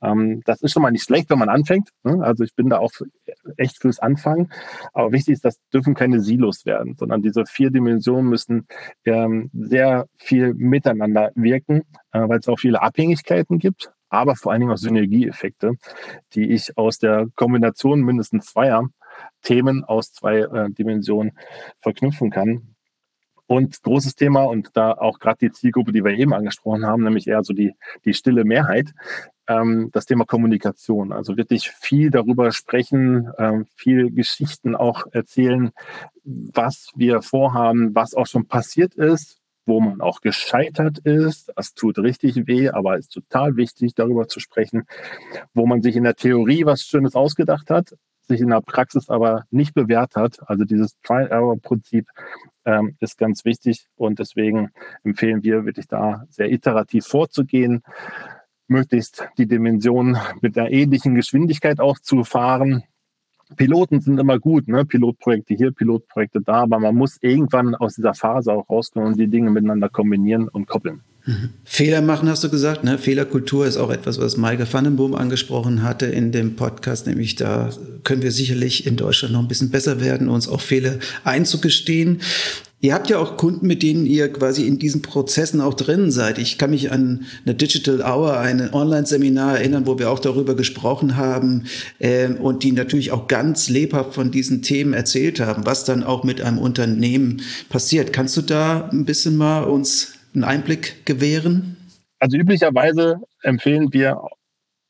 ähm, 0.01 0.41
das 0.45 0.61
ist 0.61 0.71
schon 0.71 0.83
mal 0.83 0.91
nicht 0.91 1.03
schlecht, 1.03 1.29
wenn 1.29 1.39
man 1.39 1.49
anfängt. 1.49 1.89
Ne? 2.03 2.23
Also 2.23 2.43
ich 2.43 2.55
bin 2.55 2.69
da 2.69 2.79
auch 2.79 2.91
echt 3.57 3.79
fürs 3.79 3.99
Anfangen. 3.99 4.51
Aber 4.93 5.11
wichtig 5.11 5.33
ist, 5.33 5.45
das 5.45 5.59
dürfen 5.73 5.95
keine 5.95 6.21
Silos 6.21 6.65
werden, 6.65 6.95
sondern 6.97 7.21
diese 7.21 7.45
vier 7.45 7.71
Dimensionen 7.71 8.29
müssen 8.29 8.67
ähm, 9.05 9.49
sehr 9.53 10.07
viel 10.17 10.53
miteinander 10.53 11.31
wirken, 11.35 11.83
äh, 12.11 12.27
weil 12.27 12.39
es 12.39 12.47
auch 12.47 12.59
viele 12.59 12.81
Abhängigkeiten 12.81 13.59
gibt, 13.59 13.91
aber 14.09 14.35
vor 14.35 14.51
allen 14.51 14.61
Dingen 14.61 14.73
auch 14.73 14.77
Synergieeffekte, 14.77 15.73
die 16.33 16.51
ich 16.51 16.77
aus 16.77 16.97
der 16.97 17.27
Kombination 17.35 18.01
mindestens 18.01 18.47
zweier 18.47 18.89
Themen 19.41 19.83
aus 19.83 20.11
zwei 20.11 20.39
äh, 20.39 20.69
Dimensionen 20.71 21.31
verknüpfen 21.81 22.31
kann. 22.31 22.75
Und 23.49 23.81
großes 23.81 24.13
Thema 24.13 24.43
und 24.43 24.69
da 24.77 24.91
auch 24.91 25.17
gerade 25.17 25.39
die 25.41 25.51
Zielgruppe, 25.51 25.91
die 25.91 26.03
wir 26.03 26.11
eben 26.11 26.35
angesprochen 26.35 26.85
haben, 26.85 27.03
nämlich 27.03 27.27
eher 27.27 27.43
so 27.43 27.51
die, 27.51 27.73
die 28.05 28.13
stille 28.13 28.43
Mehrheit, 28.43 28.93
ähm, 29.47 29.89
das 29.91 30.05
Thema 30.05 30.25
Kommunikation. 30.25 31.11
Also 31.11 31.35
wirklich 31.35 31.71
viel 31.71 32.11
darüber 32.11 32.51
sprechen, 32.51 33.31
ähm, 33.39 33.65
viel 33.75 34.11
Geschichten 34.11 34.75
auch 34.75 35.07
erzählen, 35.13 35.71
was 36.23 36.91
wir 36.95 37.23
vorhaben, 37.23 37.95
was 37.95 38.13
auch 38.13 38.27
schon 38.27 38.45
passiert 38.45 38.93
ist, 38.93 39.39
wo 39.65 39.81
man 39.81 39.99
auch 39.99 40.21
gescheitert 40.21 40.99
ist. 40.99 41.51
Das 41.55 41.73
tut 41.73 41.97
richtig 41.97 42.45
weh, 42.45 42.69
aber 42.69 42.99
ist 42.99 43.13
total 43.13 43.55
wichtig, 43.55 43.95
darüber 43.95 44.27
zu 44.27 44.39
sprechen, 44.39 44.85
wo 45.55 45.65
man 45.65 45.81
sich 45.81 45.95
in 45.95 46.03
der 46.03 46.15
Theorie 46.15 46.65
was 46.65 46.83
Schönes 46.83 47.15
ausgedacht 47.15 47.71
hat, 47.71 47.95
sich 48.29 48.41
in 48.41 48.49
der 48.49 48.61
Praxis 48.61 49.09
aber 49.09 49.43
nicht 49.51 49.73
bewährt 49.73 50.15
hat. 50.15 50.37
Also 50.47 50.63
dieses 50.63 50.95
Trial-Error-Prinzip 51.03 52.07
ähm, 52.65 52.95
ist 53.01 53.17
ganz 53.17 53.43
wichtig 53.43 53.87
und 53.95 54.19
deswegen 54.19 54.71
empfehlen 55.03 55.43
wir 55.43 55.65
wirklich 55.65 55.87
da 55.87 56.25
sehr 56.29 56.51
iterativ 56.51 57.05
vorzugehen 57.05 57.83
möglichst 58.69 59.27
die 59.37 59.47
Dimension 59.47 60.17
mit 60.41 60.57
einer 60.57 60.71
ähnlichen 60.71 61.15
Geschwindigkeit 61.15 61.79
auch 61.79 61.99
zu 61.99 62.23
fahren. 62.23 62.83
Piloten 63.55 63.99
sind 63.99 64.19
immer 64.19 64.37
gut, 64.39 64.67
ne? 64.67 64.85
Pilotprojekte 64.85 65.55
hier, 65.55 65.71
Pilotprojekte 65.71 66.39
da, 66.41 66.61
aber 66.61 66.79
man 66.79 66.95
muss 66.95 67.17
irgendwann 67.19 67.73
aus 67.73 67.95
dieser 67.95 68.13
Phase 68.13 68.53
auch 68.53 68.69
rauskommen 68.69 69.09
und 69.09 69.19
die 69.19 69.27
Dinge 69.27 69.49
miteinander 69.49 69.89
kombinieren 69.89 70.47
und 70.47 70.67
koppeln. 70.67 71.01
Fehler 71.63 72.01
machen, 72.01 72.29
hast 72.29 72.43
du 72.43 72.49
gesagt. 72.49 72.83
Ne? 72.83 72.97
Fehlerkultur 72.97 73.65
ist 73.65 73.77
auch 73.77 73.91
etwas, 73.91 74.19
was 74.19 74.37
Maike 74.37 74.71
Vandenboom 74.71 75.15
angesprochen 75.15 75.83
hatte 75.83 76.07
in 76.07 76.31
dem 76.31 76.55
Podcast. 76.55 77.07
Nämlich 77.07 77.35
da 77.35 77.69
können 78.03 78.21
wir 78.21 78.31
sicherlich 78.31 78.87
in 78.87 78.95
Deutschland 78.95 79.33
noch 79.33 79.41
ein 79.41 79.47
bisschen 79.47 79.69
besser 79.69 80.01
werden, 80.01 80.29
uns 80.29 80.47
auch 80.47 80.61
Fehler 80.61 80.97
einzugestehen. 81.23 82.21
Ihr 82.81 82.93
habt 82.93 83.09
ja 83.09 83.19
auch 83.19 83.35
Kunden, 83.35 83.67
mit 83.67 83.83
denen 83.83 84.05
ihr 84.05 84.31
quasi 84.31 84.65
in 84.65 84.79
diesen 84.79 85.01
Prozessen 85.01 85.59
auch 85.59 85.73
drin 85.73 86.11
seid. 86.11 86.37
Ich 86.37 86.57
kann 86.57 86.69
mich 86.69 86.91
an 86.93 87.25
eine 87.45 87.53
Digital 87.53 88.01
Hour, 88.01 88.39
ein 88.39 88.73
Online-Seminar 88.73 89.57
erinnern, 89.57 89.85
wo 89.85 89.99
wir 89.99 90.09
auch 90.09 90.19
darüber 90.19 90.55
gesprochen 90.55 91.17
haben 91.17 91.65
äh, 91.99 92.29
und 92.29 92.63
die 92.63 92.71
natürlich 92.71 93.11
auch 93.11 93.27
ganz 93.27 93.67
lebhaft 93.67 94.13
von 94.13 94.31
diesen 94.31 94.61
Themen 94.61 94.93
erzählt 94.93 95.41
haben, 95.41 95.65
was 95.65 95.83
dann 95.83 96.03
auch 96.03 96.23
mit 96.23 96.39
einem 96.39 96.57
Unternehmen 96.57 97.41
passiert. 97.67 98.13
Kannst 98.13 98.37
du 98.37 98.41
da 98.41 98.87
ein 98.93 99.03
bisschen 99.03 99.35
mal 99.35 99.65
uns 99.65 100.13
einen 100.33 100.43
Einblick 100.43 101.05
gewähren? 101.05 101.77
Also 102.19 102.37
üblicherweise 102.37 103.21
empfehlen 103.41 103.93
wir 103.93 104.21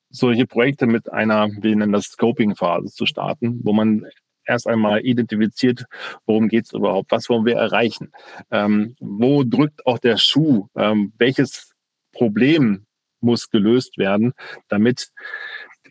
solche 0.10 0.48
Projekte 0.48 0.88
mit 0.88 1.12
einer, 1.12 1.50
wir 1.50 1.76
nennen 1.76 1.92
das 1.92 2.06
Scoping-Phase 2.06 2.88
zu 2.88 3.06
starten, 3.06 3.60
wo 3.64 3.74
man 3.74 4.06
erst 4.46 4.68
einmal 4.68 5.06
identifiziert, 5.06 5.86
worum 6.26 6.48
geht 6.48 6.66
es 6.66 6.74
überhaupt, 6.74 7.12
was 7.12 7.30
wollen 7.30 7.46
wir 7.46 7.56
erreichen, 7.56 8.12
ähm, 8.50 8.96
wo 9.00 9.44
drückt 9.44 9.86
auch 9.86 10.00
der 10.00 10.18
Schuh, 10.18 10.68
ähm, 10.76 11.14
welches 11.20 11.72
Problem 12.12 12.86
muss 13.22 13.50
gelöst 13.50 13.98
werden, 13.98 14.34
damit 14.68 15.10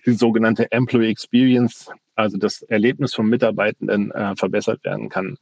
die 0.07 0.13
sogenannte 0.13 0.73
Employee 0.73 1.11
Experience, 1.11 1.89
also 2.17 2.37
das 2.37 2.63
Erlebnis 2.63 3.15
von 3.15 3.29
Mitarbeitenden, 3.29 4.11
äh, 4.11 4.35
verbessert 4.35 4.83
werden 4.85 5.09
kann. 5.09 5.37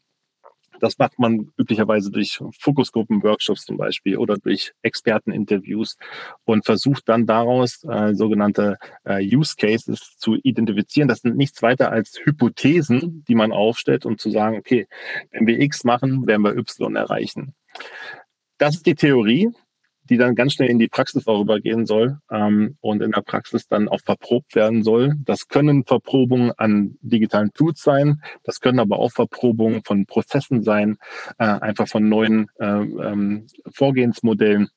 Das 0.80 0.98
macht 0.98 1.18
man 1.18 1.52
üblicherweise 1.56 2.10
durch 2.10 2.40
Fokusgruppen-Workshops 2.60 3.64
zum 3.64 3.76
Beispiel 3.76 4.16
oder 4.16 4.36
durch 4.36 4.72
Experteninterviews 4.82 5.96
und 6.44 6.64
versucht 6.64 7.08
dann 7.08 7.26
daraus 7.26 7.84
äh, 7.84 8.14
sogenannte 8.14 8.78
äh, 9.04 9.22
Use 9.22 9.54
Cases 9.56 10.16
zu 10.18 10.36
identifizieren. 10.42 11.08
Das 11.08 11.20
sind 11.20 11.36
nichts 11.36 11.62
weiter 11.62 11.90
als 11.90 12.18
Hypothesen, 12.24 13.24
die 13.28 13.34
man 13.34 13.52
aufstellt, 13.52 14.06
um 14.06 14.18
zu 14.18 14.30
sagen, 14.30 14.58
okay, 14.58 14.86
wenn 15.30 15.46
wir 15.46 15.60
X 15.60 15.84
machen, 15.84 16.26
werden 16.26 16.42
wir 16.42 16.56
Y 16.56 16.96
erreichen. 16.96 17.54
Das 18.58 18.76
ist 18.76 18.86
die 18.86 18.94
Theorie 18.94 19.50
die 20.08 20.16
dann 20.16 20.34
ganz 20.34 20.54
schnell 20.54 20.70
in 20.70 20.78
die 20.78 20.88
Praxis 20.88 21.26
auch 21.26 21.40
übergehen 21.40 21.86
soll 21.86 22.18
ähm, 22.30 22.76
und 22.80 23.02
in 23.02 23.12
der 23.12 23.22
Praxis 23.22 23.66
dann 23.68 23.88
auch 23.88 24.00
verprobt 24.04 24.54
werden 24.54 24.82
soll. 24.82 25.14
Das 25.24 25.48
können 25.48 25.84
Verprobungen 25.84 26.52
an 26.56 26.96
digitalen 27.00 27.52
Tools 27.52 27.82
sein, 27.82 28.22
das 28.44 28.60
können 28.60 28.80
aber 28.80 28.98
auch 28.98 29.12
Verprobungen 29.12 29.82
von 29.84 30.06
Prozessen 30.06 30.62
sein, 30.62 30.96
äh, 31.38 31.44
einfach 31.44 31.88
von 31.88 32.08
neuen 32.08 32.48
äh, 32.58 32.66
ähm, 32.66 33.46
Vorgehensmodellen. 33.72 34.68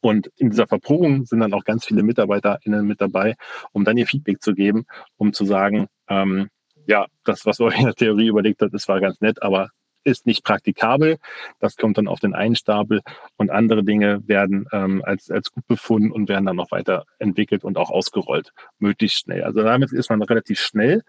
Und 0.00 0.30
in 0.36 0.50
dieser 0.50 0.66
Verprobung 0.66 1.24
sind 1.24 1.40
dann 1.40 1.54
auch 1.54 1.64
ganz 1.64 1.86
viele 1.86 2.02
MitarbeiterInnen 2.02 2.86
mit 2.86 3.00
dabei, 3.00 3.36
um 3.72 3.84
dann 3.84 3.96
ihr 3.96 4.06
Feedback 4.06 4.42
zu 4.42 4.54
geben, 4.54 4.84
um 5.16 5.32
zu 5.32 5.44
sagen, 5.44 5.86
ähm, 6.08 6.48
ja, 6.86 7.06
das, 7.24 7.46
was 7.46 7.58
wir 7.60 7.72
in 7.74 7.84
der 7.84 7.94
Theorie 7.94 8.28
überlegt 8.28 8.62
hat, 8.62 8.72
das 8.72 8.88
war 8.88 9.00
ganz 9.00 9.20
nett, 9.20 9.42
aber 9.42 9.70
ist 10.08 10.26
nicht 10.26 10.44
praktikabel. 10.44 11.18
Das 11.60 11.76
kommt 11.76 11.98
dann 11.98 12.08
auf 12.08 12.20
den 12.20 12.34
einen 12.34 12.56
Stapel 12.56 13.02
und 13.36 13.50
andere 13.50 13.84
Dinge 13.84 14.26
werden 14.26 14.66
ähm, 14.72 15.02
als, 15.04 15.30
als 15.30 15.52
gut 15.52 15.66
befunden 15.66 16.10
und 16.10 16.28
werden 16.28 16.46
dann 16.46 16.56
noch 16.56 16.70
weiter 16.70 17.04
entwickelt 17.18 17.64
und 17.64 17.76
auch 17.78 17.90
ausgerollt, 17.90 18.52
möglichst 18.78 19.20
schnell. 19.20 19.44
Also 19.44 19.62
damit 19.62 19.92
ist 19.92 20.10
man 20.10 20.22
relativ 20.22 20.60
schnell 20.60 21.02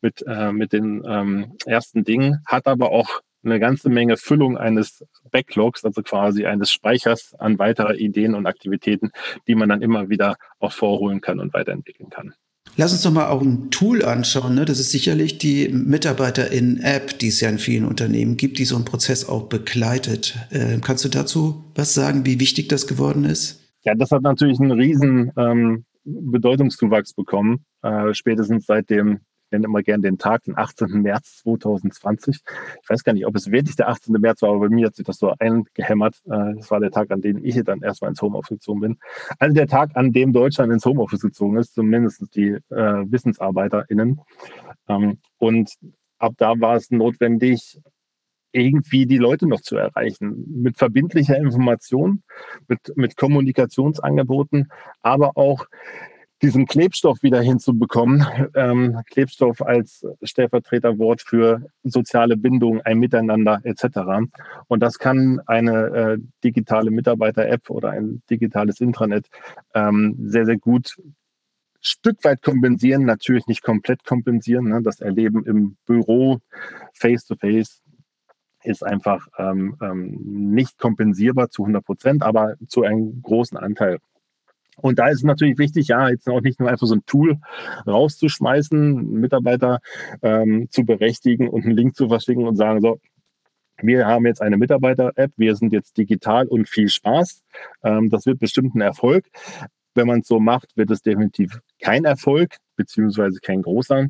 mit, 0.00 0.24
äh, 0.26 0.52
mit 0.52 0.72
den 0.72 1.02
ähm, 1.06 1.56
ersten 1.66 2.04
Dingen, 2.04 2.42
hat 2.46 2.66
aber 2.66 2.90
auch 2.90 3.20
eine 3.44 3.60
ganze 3.60 3.90
Menge 3.90 4.16
Füllung 4.16 4.56
eines 4.56 5.04
Backlogs, 5.30 5.84
also 5.84 6.02
quasi 6.02 6.46
eines 6.46 6.70
Speichers 6.70 7.34
an 7.38 7.58
weiterer 7.58 7.94
Ideen 7.94 8.34
und 8.34 8.46
Aktivitäten, 8.46 9.12
die 9.46 9.54
man 9.54 9.68
dann 9.68 9.82
immer 9.82 10.08
wieder 10.08 10.36
auch 10.58 10.72
vorholen 10.72 11.20
kann 11.20 11.40
und 11.40 11.52
weiterentwickeln 11.52 12.10
kann. 12.10 12.34
Lass 12.76 12.92
uns 12.92 13.02
doch 13.02 13.12
mal 13.12 13.28
auch 13.28 13.40
ein 13.40 13.70
Tool 13.70 14.04
anschauen. 14.04 14.56
Ne? 14.56 14.64
Das 14.64 14.80
ist 14.80 14.90
sicherlich 14.90 15.38
die 15.38 15.68
Mitarbeiter-in-App, 15.68 17.18
die 17.18 17.28
es 17.28 17.40
ja 17.40 17.48
in 17.48 17.58
vielen 17.58 17.84
Unternehmen 17.84 18.36
gibt, 18.36 18.58
die 18.58 18.64
so 18.64 18.74
einen 18.74 18.84
Prozess 18.84 19.28
auch 19.28 19.44
begleitet. 19.44 20.36
Äh, 20.50 20.78
kannst 20.80 21.04
du 21.04 21.08
dazu 21.08 21.64
was 21.76 21.94
sagen, 21.94 22.26
wie 22.26 22.40
wichtig 22.40 22.68
das 22.68 22.86
geworden 22.86 23.24
ist? 23.24 23.60
Ja, 23.84 23.94
das 23.94 24.10
hat 24.10 24.22
natürlich 24.22 24.58
einen 24.58 24.72
riesen 24.72 25.30
ähm, 25.36 25.84
Bedeutungszuwachs 26.04 27.14
bekommen, 27.14 27.64
äh, 27.82 28.12
spätestens 28.12 28.66
seit 28.66 28.90
dem 28.90 29.20
nenne 29.50 29.66
immer 29.66 29.82
gerne 29.82 30.02
den 30.02 30.18
Tag, 30.18 30.44
den 30.44 30.56
18. 30.56 31.02
März 31.02 31.38
2020. 31.42 32.40
Ich 32.82 32.90
weiß 32.90 33.04
gar 33.04 33.12
nicht, 33.12 33.26
ob 33.26 33.36
es 33.36 33.50
wirklich 33.50 33.76
der 33.76 33.88
18. 33.88 34.14
März 34.20 34.42
war, 34.42 34.50
aber 34.50 34.60
bei 34.60 34.68
mir 34.68 34.86
hat 34.86 34.96
sich 34.96 35.06
das 35.06 35.18
so 35.18 35.32
eingehämmert. 35.38 36.16
Äh, 36.26 36.54
das 36.56 36.70
war 36.70 36.80
der 36.80 36.90
Tag, 36.90 37.10
an 37.10 37.20
dem 37.20 37.44
ich 37.44 37.60
dann 37.64 37.82
erstmal 37.82 38.10
ins 38.10 38.22
Homeoffice 38.22 38.58
gezogen 38.58 38.80
bin. 38.80 38.98
Also 39.38 39.54
der 39.54 39.66
Tag, 39.66 39.90
an 39.94 40.12
dem 40.12 40.32
Deutschland 40.32 40.72
ins 40.72 40.84
Homeoffice 40.84 41.22
gezogen 41.22 41.56
ist, 41.56 41.74
zumindest 41.74 42.22
die 42.34 42.58
äh, 42.70 43.04
WissensarbeiterInnen. 43.06 44.20
Ähm, 44.88 45.18
und 45.38 45.70
ab 46.18 46.34
da 46.36 46.58
war 46.60 46.76
es 46.76 46.90
notwendig, 46.90 47.78
irgendwie 48.54 49.04
die 49.06 49.18
Leute 49.18 49.48
noch 49.48 49.60
zu 49.60 49.76
erreichen. 49.76 50.44
Mit 50.46 50.78
verbindlicher 50.78 51.36
Information, 51.36 52.22
mit, 52.68 52.78
mit 52.94 53.16
Kommunikationsangeboten, 53.16 54.70
aber 55.02 55.36
auch 55.36 55.66
diesen 56.44 56.66
Klebstoff 56.66 57.22
wieder 57.22 57.40
hinzubekommen. 57.40 58.24
Ähm, 58.54 59.00
Klebstoff 59.06 59.62
als 59.62 60.06
Stellvertreterwort 60.22 61.22
für 61.22 61.62
soziale 61.82 62.36
Bindung, 62.36 62.82
ein 62.82 62.98
Miteinander 62.98 63.60
etc. 63.64 64.28
Und 64.68 64.80
das 64.80 64.98
kann 64.98 65.40
eine 65.46 65.86
äh, 65.86 66.18
digitale 66.44 66.90
Mitarbeiter-App 66.90 67.70
oder 67.70 67.90
ein 67.90 68.22
digitales 68.28 68.80
Intranet 68.80 69.26
ähm, 69.74 70.16
sehr, 70.20 70.44
sehr 70.44 70.58
gut 70.58 70.96
Stück 71.80 72.24
weit 72.24 72.42
kompensieren, 72.42 73.04
natürlich 73.04 73.46
nicht 73.46 73.62
komplett 73.62 74.04
kompensieren. 74.04 74.68
Ne? 74.68 74.82
Das 74.82 75.00
Erleben 75.00 75.44
im 75.44 75.76
Büro, 75.86 76.40
face-to-face, 76.94 77.82
ist 78.62 78.84
einfach 78.84 79.26
ähm, 79.38 79.76
ähm, 79.82 80.18
nicht 80.24 80.78
kompensierbar 80.78 81.50
zu 81.50 81.62
100 81.62 81.84
Prozent, 81.84 82.22
aber 82.22 82.54
zu 82.68 82.82
einem 82.82 83.22
großen 83.22 83.58
Anteil. 83.58 83.98
Und 84.76 84.98
da 84.98 85.08
ist 85.08 85.18
es 85.18 85.24
natürlich 85.24 85.58
wichtig, 85.58 85.88
ja, 85.88 86.08
jetzt 86.08 86.28
auch 86.28 86.40
nicht 86.40 86.60
nur 86.60 86.68
einfach 86.68 86.86
so 86.86 86.94
ein 86.94 87.06
Tool 87.06 87.38
rauszuschmeißen, 87.86 89.10
Mitarbeiter 89.12 89.80
ähm, 90.22 90.68
zu 90.70 90.84
berechtigen 90.84 91.48
und 91.48 91.64
einen 91.64 91.76
Link 91.76 91.96
zu 91.96 92.08
verschicken 92.08 92.46
und 92.46 92.56
sagen, 92.56 92.80
so, 92.80 92.98
wir 93.82 94.06
haben 94.06 94.26
jetzt 94.26 94.40
eine 94.40 94.56
Mitarbeiter-App, 94.56 95.32
wir 95.36 95.56
sind 95.56 95.72
jetzt 95.72 95.96
digital 95.96 96.46
und 96.46 96.68
viel 96.68 96.88
Spaß. 96.88 97.42
Ähm, 97.82 98.08
das 98.10 98.26
wird 98.26 98.38
bestimmt 98.38 98.74
ein 98.74 98.80
Erfolg. 98.80 99.26
Wenn 99.94 100.06
man 100.06 100.20
es 100.20 100.28
so 100.28 100.40
macht, 100.40 100.76
wird 100.76 100.90
es 100.90 101.02
definitiv 101.02 101.60
kein 101.80 102.04
Erfolg, 102.04 102.56
beziehungsweise 102.76 103.40
kein 103.40 103.62
großer, 103.62 104.08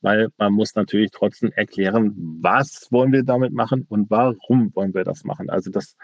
weil 0.00 0.28
man 0.38 0.52
muss 0.52 0.74
natürlich 0.74 1.10
trotzdem 1.10 1.52
erklären, 1.52 2.14
was 2.40 2.88
wollen 2.90 3.12
wir 3.12 3.22
damit 3.22 3.52
machen 3.52 3.86
und 3.88 4.10
warum 4.10 4.74
wollen 4.74 4.94
wir 4.94 5.04
das 5.04 5.24
machen. 5.24 5.50
Also 5.50 5.70
das 5.70 5.96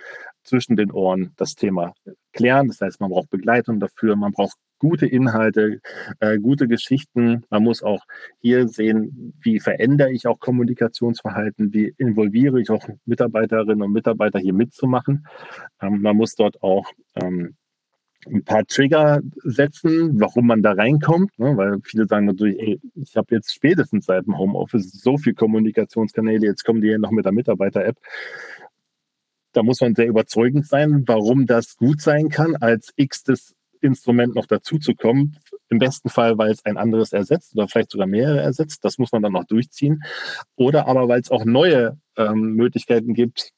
zwischen 0.42 0.76
den 0.76 0.90
Ohren 0.90 1.32
das 1.36 1.54
Thema 1.54 1.94
klären. 2.32 2.68
Das 2.68 2.80
heißt, 2.80 3.00
man 3.00 3.10
braucht 3.10 3.30
Begleitung 3.30 3.80
dafür, 3.80 4.16
man 4.16 4.32
braucht 4.32 4.56
gute 4.78 5.06
Inhalte, 5.06 5.80
äh, 6.18 6.38
gute 6.38 6.66
Geschichten. 6.66 7.44
Man 7.50 7.62
muss 7.62 7.84
auch 7.84 8.02
hier 8.40 8.66
sehen, 8.66 9.32
wie 9.40 9.60
verändere 9.60 10.10
ich 10.10 10.26
auch 10.26 10.40
Kommunikationsverhalten, 10.40 11.72
wie 11.72 11.94
involviere 11.98 12.60
ich 12.60 12.68
auch 12.68 12.88
Mitarbeiterinnen 13.04 13.82
und 13.82 13.92
Mitarbeiter 13.92 14.40
hier 14.40 14.54
mitzumachen. 14.54 15.24
Ähm, 15.80 16.02
man 16.02 16.16
muss 16.16 16.34
dort 16.34 16.60
auch 16.62 16.90
ähm, 17.14 17.54
ein 18.26 18.44
paar 18.44 18.64
Trigger 18.66 19.20
setzen, 19.42 20.20
warum 20.20 20.46
man 20.46 20.62
da 20.62 20.72
reinkommt, 20.72 21.36
ne? 21.38 21.56
weil 21.56 21.78
viele 21.82 22.06
sagen 22.06 22.26
natürlich, 22.26 22.58
ey, 22.60 22.80
ich 22.94 23.16
habe 23.16 23.34
jetzt 23.34 23.52
spätestens 23.52 24.06
seit 24.06 24.26
dem 24.26 24.38
Homeoffice 24.38 24.92
so 24.92 25.18
viel 25.18 25.34
Kommunikationskanäle, 25.34 26.46
jetzt 26.46 26.64
kommen 26.64 26.80
die 26.80 26.88
ja 26.88 26.98
noch 26.98 27.10
mit 27.10 27.24
der 27.24 27.32
Mitarbeiter-App. 27.32 27.96
Da 29.52 29.62
muss 29.62 29.80
man 29.80 29.94
sehr 29.94 30.06
überzeugend 30.06 30.66
sein, 30.66 31.02
warum 31.06 31.46
das 31.46 31.76
gut 31.76 32.00
sein 32.00 32.28
kann, 32.28 32.56
als 32.56 32.90
x-tes 32.96 33.54
Instrument 33.82 34.34
noch 34.34 34.46
dazu 34.46 34.78
zu 34.78 34.94
kommen. 34.94 35.36
Im 35.68 35.78
besten 35.78 36.08
Fall, 36.08 36.38
weil 36.38 36.52
es 36.52 36.64
ein 36.64 36.76
anderes 36.76 37.12
ersetzt 37.12 37.54
oder 37.54 37.68
vielleicht 37.68 37.90
sogar 37.90 38.06
mehrere 38.06 38.40
ersetzt. 38.40 38.84
Das 38.84 38.98
muss 38.98 39.12
man 39.12 39.22
dann 39.22 39.32
noch 39.32 39.44
durchziehen. 39.44 40.02
Oder 40.54 40.86
aber, 40.86 41.08
weil 41.08 41.20
es 41.20 41.30
auch 41.30 41.44
neue 41.44 41.98
ähm, 42.16 42.54
Möglichkeiten 42.54 43.14
gibt, 43.14 43.52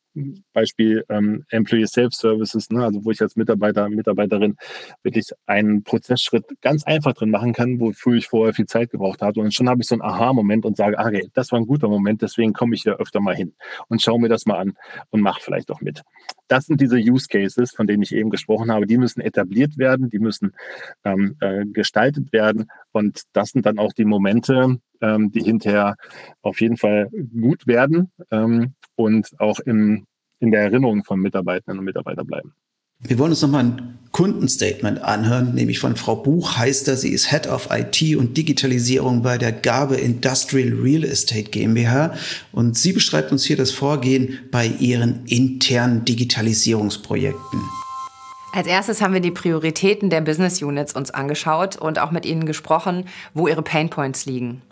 Beispiel 0.53 1.05
ähm, 1.09 1.45
Employee 1.51 1.87
Self-Services, 1.87 2.71
ne, 2.71 2.85
also 2.85 3.05
wo 3.05 3.11
ich 3.11 3.21
als 3.21 3.37
Mitarbeiter, 3.37 3.89
Mitarbeiterin 3.89 4.57
wirklich 5.03 5.31
einen 5.47 5.83
Prozessschritt 5.83 6.45
ganz 6.61 6.85
einfach 6.85 7.15
drin 7.15 7.31
machen 7.31 7.53
kann, 7.53 7.81
wofür 7.81 8.15
ich 8.15 8.29
vorher 8.29 8.55
viel 8.55 8.67
Zeit 8.67 8.91
gebraucht 8.91 9.23
habe. 9.23 9.41
Und 9.41 9.53
schon 9.53 9.69
habe 9.69 9.83
ich 9.83 9.89
so 9.89 9.95
einen 9.95 10.03
Aha-Moment 10.03 10.65
und 10.65 10.77
sage, 10.77 10.99
ah, 10.99 11.07
okay, 11.07 11.29
das 11.35 11.51
war 11.53 11.59
ein 11.59 11.67
guter 11.67 11.89
Moment, 11.89 12.23
deswegen 12.23 12.53
komme 12.53 12.75
ich 12.75 12.83
hier 12.83 12.97
öfter 13.01 13.21
mal 13.21 13.35
hin 13.35 13.55
und 13.89 14.03
schaue 14.03 14.21
mir 14.21 14.29
das 14.29 14.47
mal 14.47 14.59
an 14.59 14.75
und 15.11 15.21
mache 15.21 15.41
vielleicht 15.43 15.71
auch 15.71 15.81
mit. 15.81 16.03
Das 16.49 16.67
sind 16.67 16.81
diese 16.81 16.97
Use 16.97 17.27
Cases, 17.29 17.73
von 17.75 17.87
denen 17.87 18.03
ich 18.03 18.15
eben 18.15 18.31
gesprochen 18.31 18.71
habe. 18.71 18.87
Die 18.87 18.99
müssen 18.99 19.21
etabliert 19.21 19.79
werden, 19.79 20.11
die 20.11 20.19
müssen 20.19 20.53
ähm, 21.05 21.37
äh, 21.41 21.65
gestaltet 21.67 22.33
werden. 22.33 22.69
Und 22.95 23.23
das 23.33 23.51
sind 23.51 23.67
dann 23.67 23.79
auch 23.79 23.93
die 23.93 24.05
Momente, 24.05 24.79
ähm, 25.01 25.33
die 25.33 25.43
hinterher 25.43 25.97
auf 26.43 26.61
jeden 26.61 26.77
Fall 26.77 27.11
gut 27.11 27.67
werden 27.67 28.13
ähm, 28.31 28.75
und 28.95 29.29
auch 29.39 29.59
im, 29.59 30.07
in 30.39 30.53
der 30.53 30.63
Erinnerung 30.63 31.03
von 31.03 31.19
Mitarbeitenden 31.19 31.81
und 31.81 31.85
Mitarbeitern 31.85 32.27
bleiben. 32.27 32.55
Wir 33.01 33.19
wollen 33.19 33.33
uns 33.33 33.43
nochmal 33.43 33.65
ein 33.65 33.99
Kundenstatement 34.13 35.03
anhören, 35.03 35.55
nämlich 35.55 35.81
von 35.81 35.97
Frau 35.97 36.15
Buchheister. 36.15 36.97
Sie 36.97 37.11
ist 37.11 37.31
Head 37.31 37.49
of 37.49 37.69
IT 37.71 38.17
und 38.17 38.37
Digitalisierung 38.37 39.23
bei 39.23 39.39
der 39.39 39.51
Gabe 39.51 39.97
Industrial 39.97 40.73
Real 40.73 41.03
Estate 41.03 41.51
GmbH. 41.51 42.15
Und 42.53 42.79
sie 42.79 42.93
beschreibt 42.93 43.33
uns 43.33 43.45
hier 43.45 43.57
das 43.57 43.73
Vorgehen 43.73 44.39
bei 44.53 44.67
ihren 44.67 45.27
internen 45.27 46.05
Digitalisierungsprojekten. 46.05 47.61
Als 48.55 48.69
erstes 48.69 49.03
haben 49.03 49.13
wir 49.13 49.21
die 49.21 49.33
Prioritäten 49.33 50.11
der 50.11 50.21
Business 50.21 50.63
Units 50.63 50.95
uns 50.95 51.11
angeschaut 51.11 51.75
und 51.75 51.99
auch 51.99 52.13
mit 52.13 52.25
ihnen 52.25 52.47
gesprochen, 52.47 53.09
wo 53.35 53.49
ihre 53.49 53.63
Painpoints 53.63 54.27
liegen. 54.27 54.63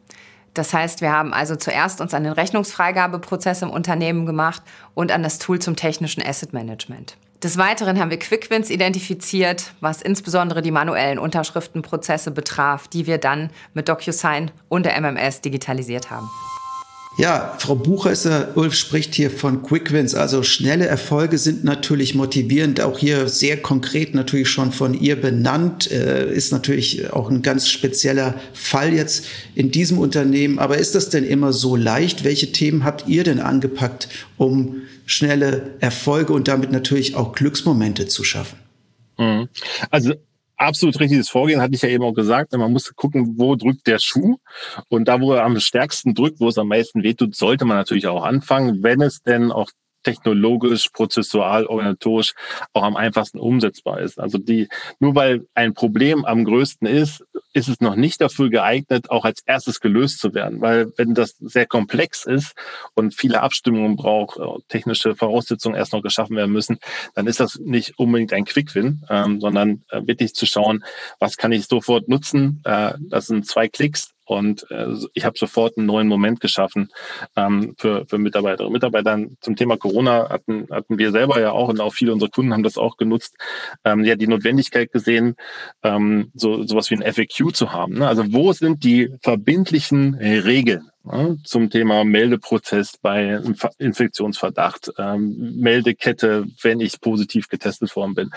Das 0.55 0.73
heißt, 0.73 1.01
wir 1.01 1.11
haben 1.11 1.35
also 1.35 1.57
zuerst 1.57 2.01
uns 2.01 2.15
an 2.15 2.23
den 2.23 2.33
Rechnungsfreigabeprozess 2.33 3.63
im 3.63 3.71
Unternehmen 3.71 4.25
gemacht 4.25 4.63
und 4.95 5.11
an 5.11 5.25
das 5.25 5.41
Tool 5.41 5.59
zum 5.59 5.75
technischen 5.75 6.23
Asset 6.23 6.53
Management. 6.53 7.17
Des 7.43 7.59
Weiteren 7.59 7.99
haben 7.99 8.11
wir 8.11 8.21
Quickwins 8.21 8.71
identifiziert, 8.71 9.73
was 9.81 10.01
insbesondere 10.01 10.63
die 10.63 10.71
manuellen 10.71 11.19
Unterschriftenprozesse 11.19 12.31
betraf, 12.31 12.87
die 12.87 13.09
wir 13.09 13.19
dann 13.19 13.51
mit 13.75 13.89
DocuSign 13.89 14.53
und 14.69 14.87
der 14.87 14.97
MMS 15.01 15.41
digitalisiert 15.41 16.09
haben. 16.09 16.31
Ja, 17.19 17.55
Frau 17.59 17.75
Buchhäuser, 17.75 18.57
Ulf 18.57 18.75
spricht 18.75 19.15
hier 19.15 19.31
von 19.31 19.63
Quick 19.63 19.93
Wins. 19.93 20.15
Also 20.15 20.43
schnelle 20.43 20.87
Erfolge 20.87 21.37
sind 21.37 21.63
natürlich 21.63 22.15
motivierend. 22.15 22.81
Auch 22.81 22.99
hier 22.99 23.29
sehr 23.29 23.59
konkret 23.61 24.15
natürlich 24.15 24.49
schon 24.49 24.73
von 24.73 24.95
ihr 24.95 25.21
benannt. 25.21 25.91
Äh, 25.91 26.33
ist 26.33 26.53
natürlich 26.53 27.13
auch 27.13 27.31
ein 27.31 27.43
ganz 27.43 27.69
spezieller 27.69 28.41
Fall 28.55 28.95
jetzt 28.95 29.27
in 29.55 29.71
diesem 29.71 29.99
Unternehmen. 29.99 30.59
Aber 30.59 30.79
ist 30.79 30.95
das 30.95 31.11
denn 31.11 31.25
immer 31.25 31.53
so 31.53 31.77
leicht? 31.77 32.25
Welche 32.25 32.51
Themen 32.51 32.83
habt 32.83 33.07
ihr 33.09 33.25
denn 33.25 33.41
angepackt, 33.41 34.09
um 34.39 34.83
schnelle 35.05 35.75
Erfolge 35.81 36.33
und 36.33 36.49
damit 36.49 36.73
natürlich 36.73 37.15
auch 37.15 37.35
Glücksmomente 37.35 38.09
zu 38.09 38.25
schaffen? 38.25 38.59
Mhm. 39.19 39.49
Also 39.91 40.15
absolut 40.57 40.99
richtiges 41.01 41.29
Vorgehen, 41.29 41.61
hatte 41.61 41.75
ich 41.75 41.83
ja 41.83 41.89
eben 41.89 42.05
auch 42.05 42.15
gesagt. 42.15 42.53
Man 42.53 42.73
muss 42.73 42.95
gucken, 42.95 43.35
wo 43.39 43.57
drückt 43.57 43.87
der 43.87 43.99
Schuh. 43.99 44.37
Und 44.89 45.09
da, 45.09 45.21
wo 45.21 45.33
er 45.33 45.45
am 45.45 45.59
stärksten 45.59 46.15
drückt, 46.15 46.41
wo 46.41 46.49
es 46.49 46.59
am 46.59 46.69
meisten 46.69 47.03
wehtut, 47.03 47.35
sollte 47.35 47.65
man 47.65 47.77
natürlich 47.77 48.07
auch 48.07 48.25
anfangen, 48.25 48.83
wenn 48.83 49.01
es 49.01 49.23
denn 49.23 49.53
auch 49.53 49.71
technologisch, 50.03 50.89
prozessual, 50.93 51.67
organisatorisch 51.67 52.33
auch 52.73 52.83
am 52.83 52.97
einfachsten 52.97 53.39
umsetzbar 53.39 54.01
ist. 54.01 54.19
Also 54.19 54.39
die, 54.39 54.69
nur 54.99 55.15
weil 55.15 55.47
ein 55.55 55.75
Problem 55.75 56.25
am 56.25 56.45
größten 56.45 56.87
ist, 56.87 57.25
ist 57.53 57.69
es 57.69 57.81
noch 57.81 57.97
nicht 57.97 58.21
dafür 58.21 58.51
geeignet, 58.51 59.11
auch 59.11 59.25
als 59.25 59.43
erstes 59.45 59.81
gelöst 59.81 60.21
zu 60.21 60.35
werden. 60.35 60.61
Weil 60.61 60.93
wenn 60.97 61.15
das 61.15 61.37
sehr 61.41 61.67
komplex 61.67 62.25
ist 62.25 62.55
und 62.95 63.15
viele 63.15 63.43
Abstimmungen 63.43 63.97
braucht, 63.97 64.39
äh, 64.39 64.43
technische 64.69 65.15
Voraussetzungen 65.15 65.77
erst 65.77 65.93
noch 65.93 66.03
geschaffen 66.03 66.37
werden 66.37 66.53
müssen, 66.53 66.79
dann 67.15 67.27
ist 67.27 67.41
das 67.41 67.59
nicht 67.59 67.99
unbedingt 67.99 68.33
ein 68.33 68.45
Quick-Win, 68.45 69.05
ähm, 69.11 69.41
sondern 69.41 69.83
äh, 69.91 70.07
wirklich 70.07 70.35
zu 70.35 70.47
schauen, 70.47 70.85
was 71.19 71.37
kann 71.37 71.53
ich 71.53 71.67
sofort 71.67 72.09
nutzen. 72.09 72.63
Äh, 72.65 72.95
das 73.01 73.27
sind 73.27 73.47
zwei 73.47 73.69
Klicks, 73.69 74.12
und 74.25 74.71
äh, 74.71 74.87
ich 75.15 75.25
habe 75.25 75.39
sofort 75.39 75.77
einen 75.77 75.87
neuen 75.87 76.09
Moment 76.09 76.41
geschaffen 76.41 76.91
ähm, 77.37 77.75
für, 77.79 78.07
für 78.07 78.19
Mitarbeiterinnen 78.19 78.69
und 78.69 78.73
Mitarbeiter. 78.73 79.19
Zum 79.41 79.57
Thema 79.57 79.77
Corona 79.77 80.29
hatten, 80.29 80.69
hatten 80.71 80.99
wir 80.99 81.11
selber 81.11 81.41
ja 81.41 81.53
auch 81.53 81.69
und 81.69 81.81
auch 81.81 81.95
viele 81.95 82.13
unserer 82.13 82.31
Kunden 82.31 82.53
haben 82.53 82.63
das 82.63 82.79
auch 82.79 82.97
genutzt, 82.97 83.37
ähm, 83.85 84.05
ja 84.05 84.17
die 84.17 84.27
Notwendigkeit 84.27 84.93
gesehen, 84.93 85.37
ähm, 85.83 86.31
so 86.35 86.63
sowas 86.65 86.91
wie 86.91 86.97
ein 86.97 87.13
FAQ 87.13 87.55
zu 87.55 87.73
haben. 87.73 87.95
Ne? 87.95 88.09
Also 88.09 88.33
wo 88.33 88.53
sind 88.53 88.85
die 88.85 89.11
verbindlichen 89.23 90.15
Regeln? 90.15 90.89
Ne, 91.05 91.37
zum 91.43 91.69
Thema 91.69 92.05
Meldeprozess 92.05 92.97
bei 92.97 93.41
Infektionsverdacht, 93.79 94.93
ähm, 94.99 95.57
Meldekette, 95.57 96.47
wenn 96.63 96.79
ich 96.79 97.01
positiv 97.01 97.49
getestet 97.49 97.97
worden 97.97 98.15
bin, 98.15 98.31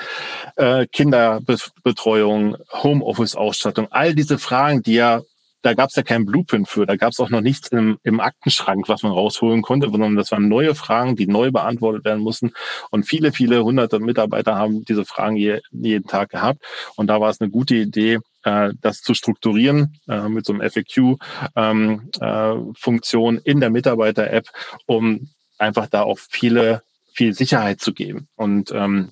äh, 0.55 0.87
Kinderbetreuung, 0.87 2.57
Homeoffice-Ausstattung, 2.71 3.89
all 3.91 4.15
diese 4.15 4.39
Fragen, 4.39 4.81
die 4.81 4.95
ja 4.95 5.21
da 5.65 5.73
gab 5.73 5.89
es 5.89 5.95
ja 5.95 6.03
keinen 6.03 6.25
Blueprint 6.25 6.69
für. 6.69 6.85
Da 6.85 6.95
gab 6.95 7.11
es 7.11 7.19
auch 7.19 7.31
noch 7.31 7.41
nichts 7.41 7.69
im, 7.69 7.97
im 8.03 8.19
Aktenschrank, 8.19 8.87
was 8.87 9.01
man 9.01 9.11
rausholen 9.11 9.63
konnte, 9.63 9.89
sondern 9.89 10.15
das 10.15 10.31
waren 10.31 10.47
neue 10.47 10.75
Fragen, 10.75 11.15
die 11.15 11.25
neu 11.25 11.49
beantwortet 11.51 12.05
werden 12.05 12.21
mussten. 12.21 12.51
Und 12.91 13.07
viele, 13.07 13.31
viele 13.31 13.63
hunderte 13.63 13.99
Mitarbeiter 13.99 14.53
haben 14.55 14.85
diese 14.85 15.05
Fragen 15.05 15.37
je, 15.37 15.61
jeden 15.71 16.07
Tag 16.07 16.29
gehabt. 16.29 16.63
Und 16.95 17.07
da 17.07 17.19
war 17.19 17.31
es 17.31 17.41
eine 17.41 17.49
gute 17.49 17.73
Idee, 17.73 18.19
äh, 18.43 18.73
das 18.79 19.01
zu 19.01 19.15
strukturieren 19.15 19.97
äh, 20.07 20.29
mit 20.29 20.45
so 20.45 20.53
einem 20.53 20.69
FAQ-Funktion 20.69 23.35
ähm, 23.35 23.41
äh, 23.43 23.49
in 23.49 23.59
der 23.59 23.71
Mitarbeiter-App, 23.71 24.49
um 24.85 25.29
einfach 25.57 25.87
da 25.87 26.03
auch 26.03 26.19
viele 26.19 26.83
viel 27.15 27.33
Sicherheit 27.33 27.81
zu 27.81 27.93
geben. 27.93 28.27
Und 28.35 28.71
ähm, 28.71 29.09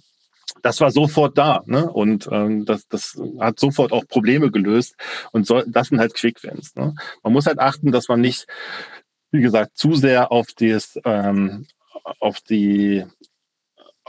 das 0.62 0.80
war 0.82 0.92
sofort 0.92 1.38
da. 1.38 1.62
Ne? 1.66 1.90
Und 1.90 2.28
ähm, 2.32 2.66
das, 2.66 2.88
das 2.88 3.20
hat 3.40 3.60
sofort 3.60 3.92
auch 3.92 4.08
Probleme 4.08 4.52
gelöst. 4.52 4.96
Und 5.32 5.48
so, 5.48 5.62
das 5.68 5.88
sind 5.88 6.00
halt 6.00 6.14
Quick-Wins. 6.14 6.76
Ne? 6.76 6.96
Man 7.24 7.34
muss 7.34 7.46
halt 7.46 7.60
achten, 7.60 7.92
dass 7.92 8.08
man 8.08 8.22
nicht, 8.22 8.46
wie 9.32 9.42
gesagt, 9.42 9.78
zu 9.78 9.96
sehr 9.96 10.32
auf, 10.32 10.48
das, 10.58 11.00
ähm, 11.06 11.66
auf 12.20 12.40
die 12.42 13.06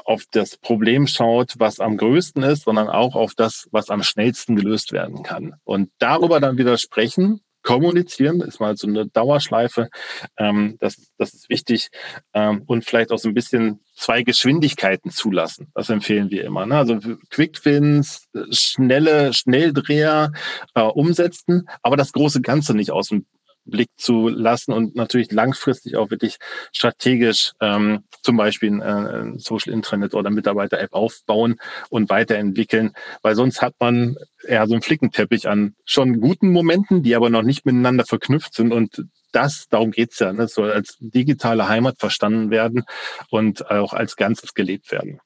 auf 0.04 0.24
das 0.30 0.56
Problem 0.58 1.06
schaut, 1.06 1.54
was 1.58 1.80
am 1.80 1.96
größten 1.96 2.42
ist, 2.42 2.64
sondern 2.64 2.88
auch 2.88 3.14
auf 3.14 3.34
das, 3.34 3.68
was 3.70 3.90
am 3.90 4.02
schnellsten 4.02 4.56
gelöst 4.56 4.92
werden 4.92 5.22
kann. 5.22 5.54
Und 5.64 5.90
darüber 5.98 6.40
dann 6.40 6.58
wieder 6.58 6.76
sprechen, 6.76 7.40
kommunizieren, 7.62 8.40
ist 8.42 8.60
mal 8.60 8.76
so 8.76 8.86
eine 8.86 9.06
Dauerschleife. 9.06 9.88
Ähm, 10.36 10.76
das, 10.80 11.10
das 11.16 11.34
ist 11.34 11.48
wichtig. 11.48 11.88
Ähm, 12.34 12.62
und 12.66 12.84
vielleicht 12.84 13.10
auch 13.10 13.18
so 13.18 13.28
ein 13.28 13.34
bisschen 13.34 13.80
zwei 14.04 14.22
Geschwindigkeiten 14.22 15.10
zulassen. 15.10 15.68
Das 15.74 15.88
empfehlen 15.88 16.30
wir 16.30 16.44
immer. 16.44 16.66
Ne? 16.66 16.76
Also 16.76 16.98
Quick-Wins, 17.30 18.28
schnelle 18.50 19.32
Schnelldreher 19.32 20.30
äh, 20.74 20.82
umsetzen, 20.82 21.66
aber 21.82 21.96
das 21.96 22.12
große 22.12 22.42
Ganze 22.42 22.74
nicht 22.74 22.90
aus 22.90 23.08
dem 23.08 23.24
Blick 23.64 23.88
zu 23.96 24.28
lassen 24.28 24.72
und 24.72 24.94
natürlich 24.94 25.32
langfristig 25.32 25.96
auch 25.96 26.10
wirklich 26.10 26.36
strategisch 26.70 27.52
ähm, 27.62 28.04
zum 28.22 28.36
Beispiel 28.36 28.82
ein, 28.82 29.36
äh, 29.36 29.38
Social 29.38 29.72
Intranet 29.72 30.12
oder 30.12 30.28
Mitarbeiter-App 30.28 30.92
aufbauen 30.92 31.56
und 31.88 32.10
weiterentwickeln, 32.10 32.92
weil 33.22 33.34
sonst 33.36 33.62
hat 33.62 33.74
man 33.80 34.16
eher 34.46 34.66
so 34.66 34.74
einen 34.74 34.82
Flickenteppich 34.82 35.48
an 35.48 35.76
schon 35.86 36.20
guten 36.20 36.50
Momenten, 36.50 37.02
die 37.02 37.16
aber 37.16 37.30
noch 37.30 37.42
nicht 37.42 37.64
miteinander 37.64 38.04
verknüpft 38.04 38.52
sind 38.52 38.70
und 38.70 39.06
das, 39.34 39.66
darum 39.70 39.90
geht's 39.90 40.18
ja, 40.18 40.32
ne? 40.32 40.48
soll 40.48 40.70
als 40.70 40.96
digitale 41.00 41.68
Heimat 41.68 41.98
verstanden 41.98 42.50
werden 42.50 42.84
und 43.30 43.70
auch 43.70 43.92
als 43.92 44.16
Ganzes 44.16 44.54
gelebt 44.54 44.92
werden. 44.92 45.20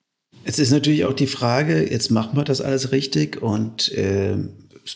Es 0.44 0.58
ist 0.58 0.70
natürlich 0.70 1.04
auch 1.04 1.14
die 1.14 1.26
Frage, 1.26 1.90
jetzt 1.90 2.10
machen 2.10 2.36
wir 2.36 2.44
das 2.44 2.60
alles 2.60 2.92
richtig 2.92 3.42
und 3.42 3.92
äh, 3.92 4.36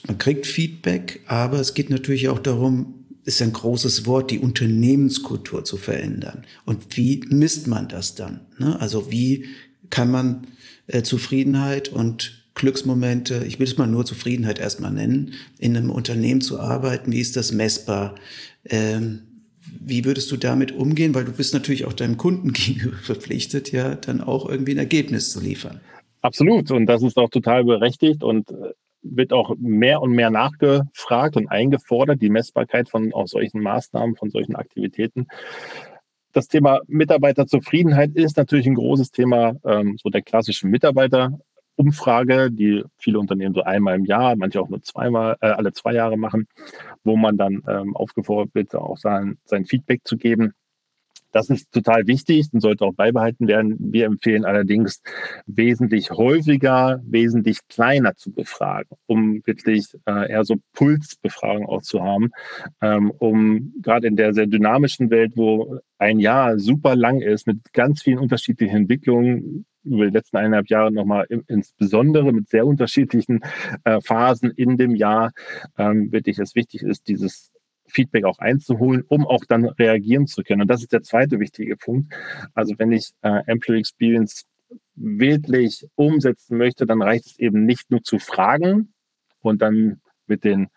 man 0.07 0.19
kriegt 0.19 0.47
Feedback, 0.47 1.21
aber 1.27 1.61
es 1.61 1.75
geht 1.75 1.91
natürlich 1.91 2.29
auch 2.29 2.39
darum, 2.39 3.07
ist 3.25 3.43
ein 3.43 3.53
großes 3.53 4.07
Wort, 4.07 4.31
die 4.31 4.39
Unternehmenskultur 4.39 5.65
zu 5.65 5.77
verändern. 5.77 6.45
Und 6.65 6.97
wie 6.97 7.23
misst 7.29 7.67
man 7.67 7.89
das 7.89 8.15
dann? 8.15 8.47
Ne? 8.59 8.81
Also 8.81 9.13
wie 9.13 9.47
kann 9.91 10.11
man 10.11 10.47
äh, 10.87 11.03
Zufriedenheit 11.03 11.89
und 11.89 12.42
Glücksmomente, 12.55 13.45
ich 13.47 13.59
will 13.59 13.67
es 13.67 13.79
mal 13.79 13.87
nur 13.87 14.05
Zufriedenheit 14.05 14.59
erstmal 14.59 14.93
nennen, 14.93 15.35
in 15.59 15.77
einem 15.77 15.91
Unternehmen 15.91 16.41
zu 16.41 16.61
arbeiten, 16.61 17.13
wie 17.13 17.21
ist 17.21 17.37
das 17.37 17.53
messbar? 17.53 18.15
Ähm, 18.65 19.23
wie 19.81 20.05
würdest 20.05 20.31
du 20.31 20.37
damit 20.37 20.73
umgehen? 20.73 21.15
Weil 21.15 21.25
du 21.25 21.33
bist 21.33 21.55
natürlich 21.55 21.87
auch 21.87 21.93
deinem 21.93 22.17
Kunden 22.17 22.53
gegenüber 22.53 22.97
verpflichtet, 22.97 23.73
ja 23.73 23.95
dann 23.95 24.21
auch 24.21 24.49
irgendwie 24.49 24.73
ein 24.73 24.79
Ergebnis 24.79 25.33
zu 25.33 25.41
liefern. 25.41 25.81
Absolut. 26.21 26.71
Und 26.71 26.87
das 26.87 27.03
ist 27.03 27.17
auch 27.17 27.31
total 27.31 27.65
berechtigt 27.65 28.23
und 28.23 28.51
äh, 28.51 28.73
wird 29.03 29.33
auch 29.33 29.55
mehr 29.59 30.01
und 30.01 30.13
mehr 30.13 30.31
nachgefragt 30.31 31.37
und 31.37 31.49
eingefordert, 31.49 32.23
die 32.23 32.31
Messbarkeit 32.31 32.89
von 32.89 33.13
auch 33.13 33.27
solchen 33.27 33.61
Maßnahmen, 33.61 34.17
von 34.17 34.31
solchen 34.31 34.55
Aktivitäten. 34.55 35.27
Das 36.33 36.49
Thema 36.49 36.81
Mitarbeiterzufriedenheit 36.87 38.13
ist 38.15 38.37
natürlich 38.37 38.67
ein 38.67 38.77
großes 38.77 39.11
Thema 39.11 39.55
ähm, 39.65 39.99
so 40.03 40.09
der 40.09 40.23
klassischen 40.23 40.71
Mitarbeiterumfrage, 41.77 42.51
die 42.51 42.85
viele 42.99 43.19
Unternehmen 43.19 43.55
so 43.55 43.63
einmal 43.63 43.97
im 43.97 44.05
Jahr, 44.05 44.37
manche 44.37 44.61
auch 44.61 44.69
nur 44.69 44.83
zweimal, 44.83 45.37
äh, 45.41 45.47
alle 45.47 45.73
zwei 45.73 45.95
Jahre 45.95 46.17
machen, 46.17 46.47
wo 47.05 47.17
man 47.17 47.37
dann 47.37 47.63
ähm, 47.69 47.97
aufgefordert 47.97 48.55
wird, 48.55 48.75
auch 48.75 48.99
sein, 48.99 49.39
sein 49.45 49.65
Feedback 49.65 50.03
zu 50.05 50.17
geben. 50.17 50.55
Das 51.33 51.49
ist 51.49 51.73
total 51.73 52.07
wichtig 52.07 52.49
und 52.53 52.61
sollte 52.61 52.85
auch 52.85 52.93
beibehalten 52.93 53.49
werden. 53.49 53.77
Wir 53.79 54.05
empfehlen 54.05 54.45
allerdings 54.45 55.01
wesentlich 55.47 56.11
häufiger, 56.11 57.01
wesentlich 57.05 57.61
kleiner 57.69 58.15
zu 58.17 58.33
befragen, 58.33 58.91
um 59.07 59.41
wirklich 59.47 59.87
äh, 60.05 60.31
eher 60.31 60.45
so 60.45 60.57
Pulsbefragung 60.75 61.65
auch 61.67 61.81
zu 61.81 62.03
haben, 62.03 62.33
ähm, 62.83 63.11
um 63.11 63.73
gerade 63.81 64.09
in 64.09 64.17
der 64.17 64.35
sehr 64.35 64.47
dynamischen 64.47 65.09
Welt, 65.09 65.33
wo 65.35 65.79
ein 65.97 66.21
Jahr 66.21 66.59
super 66.59 66.97
lang 66.97 67.23
ist, 67.23 67.47
mit 67.47 67.73
ganz 67.73 68.03
vielen 68.03 68.19
unterschiedlichen 68.19 68.77
Entwicklungen, 68.77 69.65
über 69.85 70.07
die 70.07 70.13
letzten 70.13 70.37
eineinhalb 70.37 70.69
Jahre 70.69 70.93
nochmal 70.93 71.27
insbesondere 71.47 72.33
mit 72.33 72.49
sehr 72.49 72.67
unterschiedlichen 72.67 73.41
äh, 73.85 74.01
Phasen 74.01 74.51
in 74.51 74.77
dem 74.77 74.95
Jahr 74.95 75.33
ähm, 75.79 76.13
wirklich 76.13 76.39
es 76.39 76.55
wichtig 76.55 76.83
ist, 76.83 77.09
dieses 77.09 77.51
Feedback 77.87 78.25
auch 78.25 78.39
einzuholen, 78.39 79.05
um 79.09 79.27
auch 79.27 79.45
dann 79.47 79.67
reagieren 79.67 80.27
zu 80.27 80.43
können. 80.43 80.63
Und 80.63 80.69
das 80.69 80.83
ist 80.83 80.93
der 80.93 81.03
zweite 81.03 81.41
wichtige 81.41 81.77
Punkt. 81.77 82.13
Also 82.55 82.75
wenn 82.79 82.93
ich 82.93 83.11
äh, 83.23 83.43
Employee 83.47 83.81
Experience 83.81 84.45
wirklich 84.95 85.87
umsetzen 85.95 86.57
möchte, 86.59 86.87
dann 86.87 87.03
reicht 87.03 87.27
es 87.27 87.39
eben 87.39 87.65
nicht 87.65 87.91
nur 87.91 88.03
zu 88.03 88.19
fragen 88.19 88.93
und 89.41 89.63
dann 89.63 90.01
mit, 90.33 90.45
den, 90.45 90.69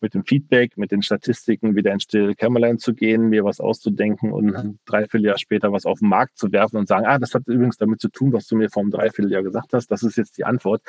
mit 0.00 0.14
dem 0.14 0.24
Feedback, 0.24 0.78
mit 0.78 0.92
den 0.92 1.02
Statistiken 1.02 1.74
wieder 1.74 1.92
in 1.92 1.98
stille 1.98 2.36
Kämmerlein 2.36 2.78
zu 2.78 2.94
gehen, 2.94 3.28
mir 3.28 3.44
was 3.44 3.58
auszudenken 3.58 4.32
und 4.32 4.54
ein 4.54 4.78
Dreivierteljahr 4.86 5.36
später 5.36 5.72
was 5.72 5.84
auf 5.84 5.98
den 5.98 6.08
Markt 6.08 6.38
zu 6.38 6.52
werfen 6.52 6.76
und 6.76 6.86
sagen, 6.86 7.06
ah, 7.06 7.18
das 7.18 7.34
hat 7.34 7.42
übrigens 7.46 7.76
damit 7.76 8.00
zu 8.00 8.08
tun, 8.08 8.32
was 8.32 8.46
du 8.46 8.56
mir 8.56 8.70
vor 8.70 8.82
einem 8.82 8.92
Dreivierteljahr 8.92 9.42
gesagt 9.42 9.72
hast. 9.72 9.88
Das 9.88 10.04
ist 10.04 10.16
jetzt 10.16 10.38
die 10.38 10.44
Antwort. 10.44 10.82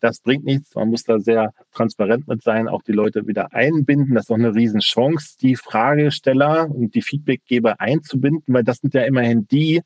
Das 0.00 0.20
bringt 0.20 0.44
nichts. 0.44 0.74
Man 0.76 0.88
muss 0.88 1.02
da 1.02 1.18
sehr 1.18 1.52
transparent 1.72 2.28
mit 2.28 2.42
sein, 2.42 2.68
auch 2.68 2.82
die 2.82 2.92
Leute 2.92 3.26
wieder 3.26 3.52
einbinden. 3.52 4.14
Das 4.14 4.24
ist 4.24 4.30
doch 4.30 4.36
eine 4.36 4.54
Riesenchance, 4.54 5.36
die 5.40 5.56
Fragesteller 5.56 6.70
und 6.70 6.94
die 6.94 7.02
Feedbackgeber 7.02 7.80
einzubinden, 7.80 8.54
weil 8.54 8.62
das 8.62 8.78
sind 8.78 8.94
ja 8.94 9.02
immerhin 9.02 9.48
die, 9.48 9.82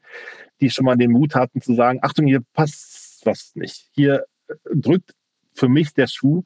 die 0.61 0.69
schon 0.69 0.85
mal 0.85 0.97
den 0.97 1.13
Mut 1.13 1.35
hatten 1.35 1.63
zu 1.63 1.75
sagen, 1.75 2.01
Achtung, 2.03 2.27
hier 2.27 2.43
passt 2.53 3.23
was 3.25 3.53
nicht. 3.55 3.89
Hier 3.95 4.25
drückt 4.75 5.15
für 5.55 5.69
mich 5.69 5.93
der 5.93 6.07
Schuh. 6.07 6.43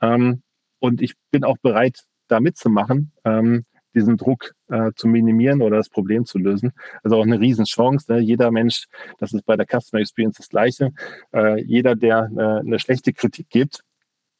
Ähm, 0.00 0.42
und 0.82 1.00
ich 1.00 1.14
bin 1.30 1.44
auch 1.44 1.58
bereit, 1.58 2.00
da 2.26 2.40
mitzumachen, 2.40 3.12
ähm, 3.24 3.64
diesen 3.94 4.16
Druck 4.16 4.52
äh, 4.68 4.90
zu 4.96 5.06
minimieren 5.06 5.62
oder 5.62 5.76
das 5.76 5.88
Problem 5.88 6.24
zu 6.24 6.38
lösen. 6.38 6.72
Also 7.04 7.18
auch 7.18 7.22
eine 7.22 7.38
Riesenchance. 7.38 8.10
Ne? 8.12 8.18
Jeder 8.18 8.50
Mensch, 8.50 8.86
das 9.18 9.32
ist 9.32 9.46
bei 9.46 9.56
der 9.56 9.66
Customer 9.66 10.00
Experience 10.00 10.38
das 10.38 10.48
Gleiche, 10.48 10.90
äh, 11.32 11.62
jeder, 11.62 11.94
der 11.94 12.30
äh, 12.36 12.66
eine 12.66 12.80
schlechte 12.80 13.12
Kritik 13.12 13.48
gibt, 13.48 13.84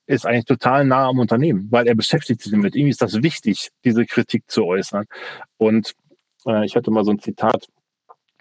ist 0.07 0.27
eigentlich 0.27 0.47
total 0.47 0.85
nah 0.85 1.07
am 1.07 1.21
Unternehmen, 1.21 1.69
weil 1.71 1.87
er 1.87 1.95
beschäftigt 1.95 2.41
sich 2.43 2.51
damit. 2.51 2.75
Irgendwie 2.75 2.91
ist 2.91 3.03
das 3.03 3.23
wichtig, 3.23 3.71
diese 3.85 4.05
Kritik 4.05 4.51
zu 4.51 4.65
äußern. 4.65 5.05
Und 5.59 5.93
äh, 6.47 6.65
ich 6.65 6.75
hatte 6.75 6.91
mal 6.91 7.05
so 7.05 7.13
ein 7.13 7.21
Zitat 7.21 7.69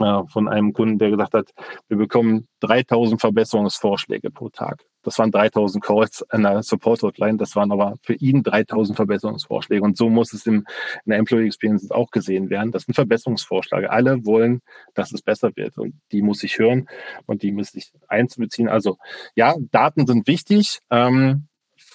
äh, 0.03 0.27
von 0.27 0.47
einem 0.47 0.73
Kunden, 0.73 0.97
der 0.97 1.11
gesagt 1.11 1.33
hat, 1.33 1.51
wir 1.87 1.97
bekommen 1.97 2.47
3000 2.61 3.19
Verbesserungsvorschläge 3.19 4.31
pro 4.31 4.49
Tag. 4.49 4.83
Das 5.03 5.17
waren 5.17 5.31
3000 5.31 5.83
Calls 5.83 6.23
in 6.31 6.43
der 6.43 6.61
Support 6.61 7.01
Hotline. 7.01 7.37
Das 7.37 7.55
waren 7.55 7.71
aber 7.71 7.95
für 8.03 8.13
ihn 8.13 8.43
3000 8.43 8.95
Verbesserungsvorschläge. 8.95 9.83
Und 9.83 9.97
so 9.97 10.09
muss 10.09 10.31
es 10.33 10.45
im, 10.45 10.65
in 11.05 11.09
der 11.09 11.17
Employee 11.17 11.47
Experience 11.47 11.89
auch 11.91 12.11
gesehen 12.11 12.49
werden. 12.49 12.71
Das 12.71 12.83
sind 12.83 12.93
Verbesserungsvorschläge. 12.93 13.89
Alle 13.89 14.25
wollen, 14.25 14.61
dass 14.93 15.11
es 15.11 15.21
besser 15.21 15.51
wird. 15.55 15.77
Und 15.77 15.95
die 16.11 16.21
muss 16.21 16.43
ich 16.43 16.59
hören 16.59 16.87
und 17.25 17.41
die 17.41 17.51
muss 17.51 17.73
ich 17.73 17.91
einzubeziehen. 18.07 18.69
Also 18.69 18.97
ja, 19.35 19.55
Daten 19.71 20.05
sind 20.05 20.27
wichtig. 20.27 20.79
Ähm, 20.91 21.47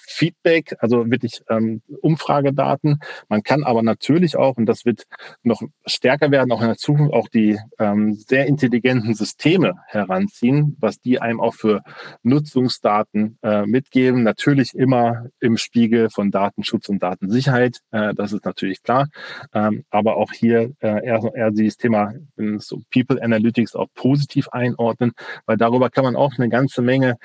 Feedback, 0.07 0.75
also 0.79 1.11
wirklich 1.11 1.41
ähm, 1.49 1.81
Umfragedaten. 2.01 2.99
Man 3.27 3.43
kann 3.43 3.63
aber 3.65 3.83
natürlich 3.83 4.37
auch, 4.37 4.55
und 4.55 4.65
das 4.65 4.85
wird 4.85 5.03
noch 5.43 5.61
stärker 5.85 6.31
werden, 6.31 6.51
auch 6.53 6.61
in 6.61 6.67
der 6.67 6.77
Zukunft, 6.77 7.13
auch 7.13 7.27
die 7.27 7.59
ähm, 7.77 8.15
sehr 8.15 8.45
intelligenten 8.47 9.13
Systeme 9.15 9.73
heranziehen, 9.87 10.77
was 10.79 11.01
die 11.01 11.19
einem 11.19 11.41
auch 11.41 11.55
für 11.55 11.81
Nutzungsdaten 12.23 13.37
äh, 13.43 13.65
mitgeben. 13.65 14.23
Natürlich 14.23 14.73
immer 14.73 15.25
im 15.41 15.57
Spiegel 15.57 16.09
von 16.09 16.31
Datenschutz 16.31 16.87
und 16.87 17.03
Datensicherheit, 17.03 17.79
äh, 17.91 18.13
das 18.15 18.31
ist 18.31 18.45
natürlich 18.45 18.81
klar. 18.83 19.09
Ähm, 19.53 19.83
aber 19.89 20.15
auch 20.15 20.31
hier 20.31 20.71
äh, 20.79 21.05
eher, 21.05 21.21
eher 21.35 21.51
dieses 21.51 21.75
Thema 21.75 22.13
so 22.59 22.81
People 22.93 23.21
Analytics 23.21 23.75
auch 23.75 23.87
positiv 23.93 24.47
einordnen, 24.49 25.11
weil 25.45 25.57
darüber 25.57 25.89
kann 25.89 26.05
man 26.05 26.15
auch 26.15 26.33
eine 26.37 26.47
ganze 26.47 26.81
Menge 26.81 27.17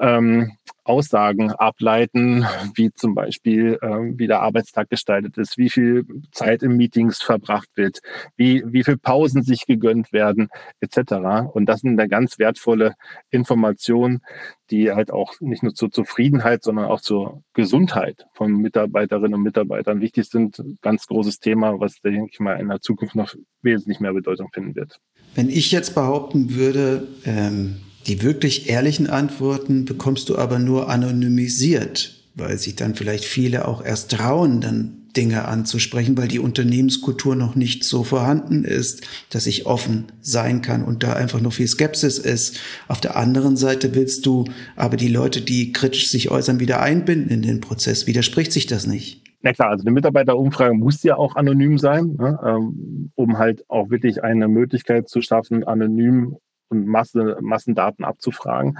ähm, 0.00 0.52
Aussagen 0.88 1.52
ableiten, 1.52 2.46
wie 2.74 2.90
zum 2.92 3.14
Beispiel, 3.14 3.78
äh, 3.82 4.18
wie 4.18 4.26
der 4.26 4.40
Arbeitstag 4.40 4.88
gestaltet 4.88 5.36
ist, 5.36 5.58
wie 5.58 5.68
viel 5.68 6.04
Zeit 6.32 6.62
in 6.62 6.76
Meetings 6.76 7.22
verbracht 7.22 7.68
wird, 7.74 8.00
wie, 8.36 8.62
wie 8.66 8.84
viel 8.84 8.96
Pausen 8.96 9.42
sich 9.42 9.66
gegönnt 9.66 10.12
werden, 10.12 10.48
etc. 10.80 11.52
Und 11.52 11.66
das 11.66 11.80
sind 11.80 11.98
eine 11.98 12.08
ganz 12.08 12.38
wertvolle 12.38 12.94
Information, 13.30 14.20
die 14.70 14.90
halt 14.90 15.10
auch 15.10 15.34
nicht 15.40 15.62
nur 15.62 15.74
zur 15.74 15.90
Zufriedenheit, 15.90 16.62
sondern 16.62 16.86
auch 16.86 17.00
zur 17.00 17.42
Gesundheit 17.52 18.26
von 18.32 18.52
Mitarbeiterinnen 18.52 19.34
und 19.34 19.42
Mitarbeitern 19.42 20.00
wichtig 20.00 20.28
sind. 20.28 20.62
Ganz 20.82 21.06
großes 21.06 21.38
Thema, 21.38 21.78
was, 21.80 22.00
denke 22.00 22.30
ich 22.32 22.40
mal, 22.40 22.60
in 22.60 22.68
der 22.68 22.80
Zukunft 22.80 23.14
noch 23.14 23.34
wesentlich 23.62 24.00
mehr 24.00 24.12
Bedeutung 24.12 24.48
finden 24.52 24.74
wird. 24.74 24.98
Wenn 25.34 25.50
ich 25.50 25.70
jetzt 25.70 25.94
behaupten 25.94 26.54
würde, 26.54 27.06
ähm 27.24 27.80
die 28.08 28.22
wirklich 28.22 28.68
ehrlichen 28.68 29.06
Antworten 29.06 29.84
bekommst 29.84 30.28
du 30.28 30.38
aber 30.38 30.58
nur 30.58 30.88
anonymisiert, 30.88 32.24
weil 32.34 32.58
sich 32.58 32.74
dann 32.74 32.94
vielleicht 32.94 33.24
viele 33.24 33.68
auch 33.68 33.84
erst 33.84 34.12
trauen, 34.12 34.60
dann 34.60 34.94
Dinge 35.16 35.46
anzusprechen, 35.46 36.16
weil 36.16 36.28
die 36.28 36.38
Unternehmenskultur 36.38 37.34
noch 37.34 37.54
nicht 37.54 37.82
so 37.82 38.04
vorhanden 38.04 38.64
ist, 38.64 39.06
dass 39.30 39.46
ich 39.46 39.66
offen 39.66 40.04
sein 40.20 40.62
kann 40.62 40.84
und 40.84 41.02
da 41.02 41.14
einfach 41.14 41.40
noch 41.40 41.52
viel 41.52 41.66
Skepsis 41.66 42.18
ist. 42.18 42.60
Auf 42.88 43.00
der 43.00 43.16
anderen 43.16 43.56
Seite 43.56 43.94
willst 43.94 44.26
du 44.26 44.44
aber 44.76 44.96
die 44.96 45.08
Leute, 45.08 45.40
die 45.40 45.72
kritisch 45.72 46.08
sich 46.08 46.30
äußern, 46.30 46.60
wieder 46.60 46.80
einbinden 46.80 47.30
in 47.30 47.42
den 47.42 47.60
Prozess. 47.60 48.06
Widerspricht 48.06 48.52
sich 48.52 48.66
das 48.66 48.86
nicht? 48.86 49.24
Na 49.42 49.52
klar, 49.52 49.70
also 49.70 49.82
eine 49.82 49.92
Mitarbeiterumfrage 49.92 50.74
muss 50.74 51.02
ja 51.02 51.16
auch 51.16 51.36
anonym 51.36 51.78
sein, 51.78 52.16
ne, 52.18 52.38
ähm, 52.44 53.10
um 53.14 53.38
halt 53.38 53.64
auch 53.68 53.90
wirklich 53.90 54.22
eine 54.22 54.48
Möglichkeit 54.48 55.08
zu 55.08 55.20
schaffen, 55.20 55.64
anonym 55.64 56.36
und 56.68 56.86
Masse, 56.86 57.38
Massendaten 57.40 58.04
abzufragen. 58.04 58.78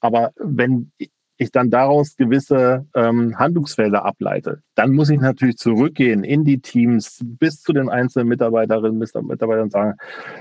Aber 0.00 0.32
wenn 0.36 0.92
ich 1.36 1.50
dann 1.50 1.70
daraus 1.70 2.16
gewisse 2.16 2.86
ähm, 2.94 3.38
Handlungsfelder 3.38 4.04
ableite, 4.04 4.62
dann 4.74 4.92
muss 4.92 5.10
ich 5.10 5.20
natürlich 5.20 5.56
zurückgehen 5.56 6.24
in 6.24 6.44
die 6.44 6.60
Teams 6.60 7.20
bis 7.22 7.60
zu 7.60 7.72
den 7.72 7.88
einzelnen 7.88 8.28
Mitarbeiterinnen 8.28 9.02
und 9.02 9.26
Mitarbeitern 9.28 9.64
und 9.64 9.72
sagen, 9.72 9.94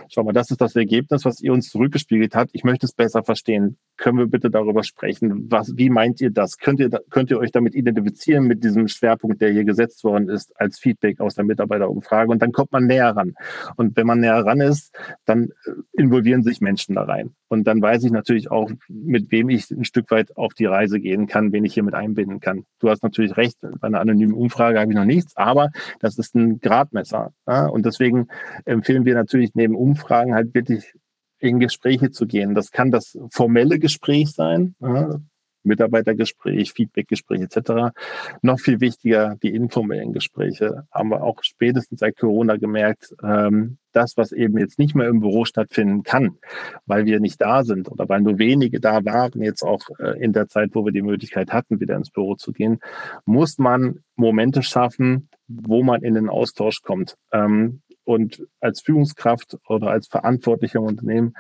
schau 0.10 0.24
mal, 0.24 0.32
das 0.32 0.52
ist 0.52 0.62
das 0.62 0.76
Ergebnis, 0.76 1.26
was 1.26 1.41
ihr 1.41 1.52
uns 1.52 1.70
zurückgespiegelt 1.70 2.36
habt. 2.36 2.52
Ich 2.54 2.63
möchte 2.63 2.86
es 2.86 2.94
besser 2.94 3.24
verstehen. 3.24 3.78
Können 3.98 4.17
wir 4.17 4.28
bitte 4.28 4.50
darüber 4.50 4.84
sprechen? 4.84 5.52
Was, 5.52 5.76
wie 5.78 5.89
meint 5.89 6.22
ihr 6.22 6.32
das? 6.32 6.58
Könnt 6.58 6.80
ihr, 6.80 6.89
könnt 7.10 7.30
ihr 7.30 7.39
euch 7.39 7.52
damit 7.52 7.76
identifizieren 7.76 8.46
mit 8.46 8.63
diesem 8.63 8.88
Schwerpunkt, 8.88 9.41
der 9.41 9.52
hier 9.52 9.65
gesetzt 9.65 10.04
worden 10.04 10.30
ist, 10.30 10.54
als 10.60 10.80
Feedback 10.80 11.20
aus 11.20 11.36
der 11.36 11.44
Mitarbeiterumfrage? 11.44 12.32
Und 12.32 12.41
dann 12.41 12.52
kommt 12.52 12.72
man 12.72 12.86
näher 12.86 13.10
ran. 13.10 13.34
Und 13.76 13.96
wenn 13.98 14.08
man 14.08 14.22
näher 14.22 14.46
ran 14.46 14.62
ist, 14.62 14.96
dann 15.26 15.50
äh, 15.65 15.72
involvieren 15.94 16.44
sich 16.44 16.62
Menschen 16.62 16.96
da 16.96 17.04
rein. 17.04 17.36
Und 17.52 17.65
dann 17.65 17.82
weiß 17.82 18.06
ich 18.06 18.12
natürlich 18.12 18.50
auch, 18.50 18.72
mit 18.88 19.30
wem 19.30 19.50
ich 19.50 19.70
ein 19.72 19.84
Stück 19.84 20.10
weit 20.10 20.38
auf 20.38 20.54
die 20.54 20.65
Reise 20.65 21.02
gehen 21.02 21.28
kann, 21.28 21.52
wen 21.52 21.65
ich 21.65 21.74
hier 21.74 21.84
mit 21.84 21.94
einbinden 21.94 22.39
kann. 22.39 22.63
Du 22.80 22.89
hast 22.89 23.04
natürlich 23.04 23.36
recht, 23.36 23.58
bei 23.62 23.88
einer 23.88 24.00
anonymen 24.00 24.21
Umfrage 24.34 24.80
habe 24.80 24.92
ich 24.92 24.98
noch 24.98 25.06
nichts, 25.06 25.36
aber 25.36 25.70
das 26.00 26.18
ist 26.18 26.36
ein 26.36 26.60
Gradmesser. 26.60 27.34
Ja? 27.48 27.68
Und 27.68 27.86
deswegen 27.86 28.28
empfehlen 28.66 29.06
wir 29.06 29.16
natürlich 29.16 29.52
neben 29.54 29.76
Umfragen 29.76 30.34
halt 30.34 30.54
wirklich 30.54 30.94
in 31.40 31.60
Gespräche 31.60 32.12
zu 32.12 32.28
gehen. 32.28 32.54
Das 32.54 32.72
kann 32.72 32.92
das 32.92 33.18
formelle 33.32 33.80
Gespräch 33.80 34.32
sein, 34.32 34.76
ja? 34.80 35.20
Mitarbeitergespräch, 35.63 36.74
Feedbackgespräch 36.74 37.41
etc. 37.41 37.93
Noch 38.41 38.60
viel 38.60 38.80
wichtiger, 38.82 39.36
die 39.41 39.54
informellen 39.54 40.13
Gespräche. 40.13 40.88
Haben 40.91 41.10
wir 41.10 41.24
auch 41.24 41.43
spätestens 41.43 42.00
seit 42.00 42.17
Corona 42.17 42.58
gemerkt, 42.58 43.15
ähm, 43.24 43.78
das, 43.91 44.17
was 44.17 44.32
eben 44.32 44.58
jetzt 44.58 44.80
nicht 44.80 44.95
mehr 44.95 45.08
im 45.08 45.19
Büro 45.19 45.45
stattfinden 45.45 46.04
kann, 46.04 46.38
weil 46.86 47.06
wir 47.06 47.19
nicht 47.19 47.41
da 47.41 47.63
sind 47.63 47.91
oder 47.91 48.08
weil 48.10 48.21
nur 48.21 48.39
wenige 48.39 48.80
da 48.80 49.04
waren, 49.04 49.41
jetzt 49.41 49.63
auch 49.63 49.82
äh, 50.00 50.21
in 50.24 50.34
der 50.34 50.47
Zeit, 50.47 50.71
wo 50.74 50.86
wir 50.86 50.91
die 50.91 51.02
Möglichkeit 51.02 51.52
hatten, 51.52 51.80
wieder 51.80 51.95
ins 51.95 52.10
Büro 52.10 52.36
zu 52.36 52.54
gehen, 52.54 52.80
muss 53.26 53.58
man 53.58 54.00
Momente 54.15 54.63
schaffen, 54.63 55.30
wo 55.47 55.84
man 55.84 56.04
in 56.04 56.13
den 56.13 56.30
Austausch 56.30 56.82
kommt. 56.82 57.15
Ähm, 57.32 57.82
und 58.04 58.43
als 58.60 58.82
Führungskraft 58.82 59.58
oder 59.67 59.88
als 59.88 60.08
verantwortlicher 60.08 60.82
Unternehmen 60.82 61.34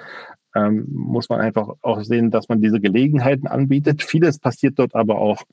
ähm, 0.55 0.85
muss 0.91 1.29
man 1.29 1.39
einfach 1.39 1.69
auch 1.81 2.01
sehen, 2.03 2.31
dass 2.31 2.49
man 2.49 2.61
diese 2.61 2.79
Gelegenheiten 2.79 3.47
anbietet. 3.47 4.03
Vieles 4.03 4.39
passiert 4.39 4.79
dort 4.79 4.95
aber 4.95 5.19
auch 5.19 5.43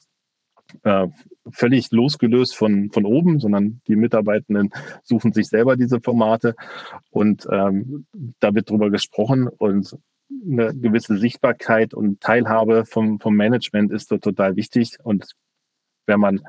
äh, 0.82 1.06
völlig 1.50 1.90
losgelöst 1.90 2.56
von, 2.56 2.90
von 2.90 3.04
oben, 3.06 3.40
sondern 3.40 3.80
die 3.88 3.96
Mitarbeitenden 3.96 4.70
suchen 5.02 5.32
sich 5.32 5.48
selber 5.48 5.76
diese 5.76 6.00
Formate 6.00 6.54
und 7.10 7.46
ähm, 7.50 8.06
da 8.40 8.54
wird 8.54 8.70
drüber 8.70 8.90
gesprochen 8.90 9.48
und 9.48 9.96
eine 10.46 10.74
gewisse 10.74 11.16
Sichtbarkeit 11.16 11.94
und 11.94 12.20
Teilhabe 12.20 12.84
vom, 12.84 13.18
vom 13.18 13.34
Management 13.34 13.92
ist 13.92 14.10
dort 14.10 14.24
total 14.24 14.56
wichtig 14.56 14.98
und 15.02 15.32
wenn 16.08 16.20
man 16.20 16.40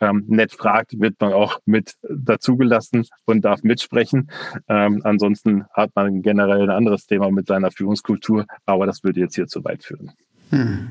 ähm, 0.00 0.24
nett 0.28 0.52
fragt, 0.52 0.98
wird 0.98 1.16
man 1.20 1.32
auch 1.32 1.58
mit 1.66 1.94
dazugelassen 2.08 3.06
und 3.26 3.44
darf 3.44 3.62
mitsprechen. 3.62 4.30
Ähm, 4.68 5.00
ansonsten 5.04 5.64
hat 5.74 5.90
man 5.94 6.22
generell 6.22 6.62
ein 6.62 6.70
anderes 6.70 7.06
Thema 7.06 7.30
mit 7.30 7.48
seiner 7.48 7.70
Führungskultur, 7.70 8.46
aber 8.64 8.86
das 8.86 9.04
würde 9.04 9.20
jetzt 9.20 9.34
hier 9.34 9.46
zu 9.46 9.64
weit 9.64 9.84
führen. 9.84 10.12
Hm. 10.50 10.90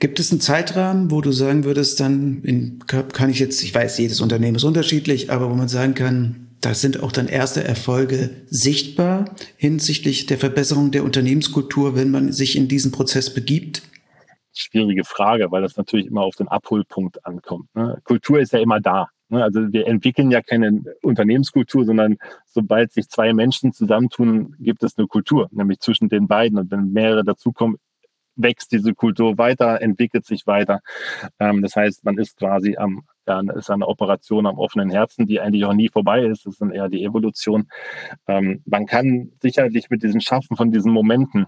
Gibt 0.00 0.20
es 0.20 0.32
einen 0.32 0.40
Zeitrahmen, 0.40 1.10
wo 1.10 1.20
du 1.20 1.32
sagen 1.32 1.64
würdest, 1.64 2.00
dann 2.00 2.42
in, 2.42 2.80
kann 2.86 3.30
ich 3.30 3.38
jetzt, 3.38 3.62
ich 3.62 3.74
weiß, 3.74 3.96
jedes 3.98 4.20
Unternehmen 4.20 4.56
ist 4.56 4.64
unterschiedlich, 4.64 5.30
aber 5.30 5.48
wo 5.48 5.54
man 5.54 5.68
sagen 5.68 5.94
kann, 5.94 6.48
da 6.60 6.74
sind 6.74 7.02
auch 7.02 7.12
dann 7.12 7.28
erste 7.28 7.62
Erfolge 7.62 8.30
sichtbar 8.48 9.34
hinsichtlich 9.56 10.26
der 10.26 10.38
Verbesserung 10.38 10.90
der 10.90 11.04
Unternehmenskultur, 11.04 11.94
wenn 11.94 12.10
man 12.10 12.32
sich 12.32 12.56
in 12.56 12.68
diesen 12.68 12.90
Prozess 12.90 13.32
begibt? 13.32 13.82
Schwierige 14.54 15.04
Frage, 15.04 15.50
weil 15.50 15.62
das 15.62 15.76
natürlich 15.76 16.06
immer 16.06 16.22
auf 16.22 16.36
den 16.36 16.48
Abholpunkt 16.48 17.24
ankommt. 17.26 17.74
Ne? 17.74 18.00
Kultur 18.04 18.40
ist 18.40 18.52
ja 18.52 18.60
immer 18.60 18.80
da. 18.80 19.08
Ne? 19.28 19.42
Also 19.42 19.72
wir 19.72 19.86
entwickeln 19.86 20.30
ja 20.30 20.40
keine 20.42 20.82
Unternehmenskultur, 21.02 21.84
sondern 21.84 22.16
sobald 22.46 22.92
sich 22.92 23.08
zwei 23.08 23.32
Menschen 23.32 23.72
zusammentun, 23.72 24.54
gibt 24.58 24.82
es 24.82 24.96
eine 24.96 25.06
Kultur, 25.06 25.48
nämlich 25.50 25.80
zwischen 25.80 26.08
den 26.08 26.28
beiden. 26.28 26.58
Und 26.58 26.70
wenn 26.70 26.92
mehrere 26.92 27.24
dazukommen, 27.24 27.76
wächst 28.36 28.72
diese 28.72 28.94
Kultur 28.94 29.38
weiter, 29.38 29.80
entwickelt 29.80 30.26
sich 30.26 30.46
weiter. 30.46 30.80
Ähm, 31.38 31.62
das 31.62 31.76
heißt, 31.76 32.04
man 32.04 32.18
ist 32.18 32.38
quasi 32.38 32.76
am, 32.76 33.04
ja, 33.26 33.40
ist 33.54 33.70
eine 33.70 33.86
Operation 33.86 34.46
am 34.46 34.58
offenen 34.58 34.90
Herzen, 34.90 35.26
die 35.26 35.40
eigentlich 35.40 35.64
auch 35.64 35.72
nie 35.72 35.88
vorbei 35.88 36.24
ist. 36.24 36.46
Das 36.46 36.54
ist 36.54 36.60
dann 36.60 36.72
eher 36.72 36.88
die 36.88 37.04
Evolution. 37.04 37.68
Ähm, 38.26 38.62
man 38.66 38.86
kann 38.86 39.32
sicherlich 39.40 39.88
mit 39.90 40.02
diesem 40.02 40.20
Schaffen 40.20 40.56
von 40.56 40.72
diesen 40.72 40.92
Momenten 40.92 41.46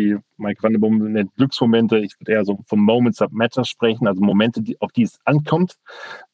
wie 0.00 0.18
Mike 0.36 0.62
Vanderboom 0.62 1.12
nennt 1.12 1.34
Glücksmomente. 1.36 1.98
Ich 1.98 2.18
würde 2.18 2.32
eher 2.32 2.44
so 2.44 2.60
von 2.66 2.80
Moments 2.80 3.18
that 3.18 3.32
Matter 3.32 3.64
sprechen, 3.64 4.06
also 4.06 4.22
Momente, 4.22 4.62
die, 4.62 4.80
auf 4.80 4.92
die 4.92 5.02
es 5.02 5.18
ankommt, 5.24 5.76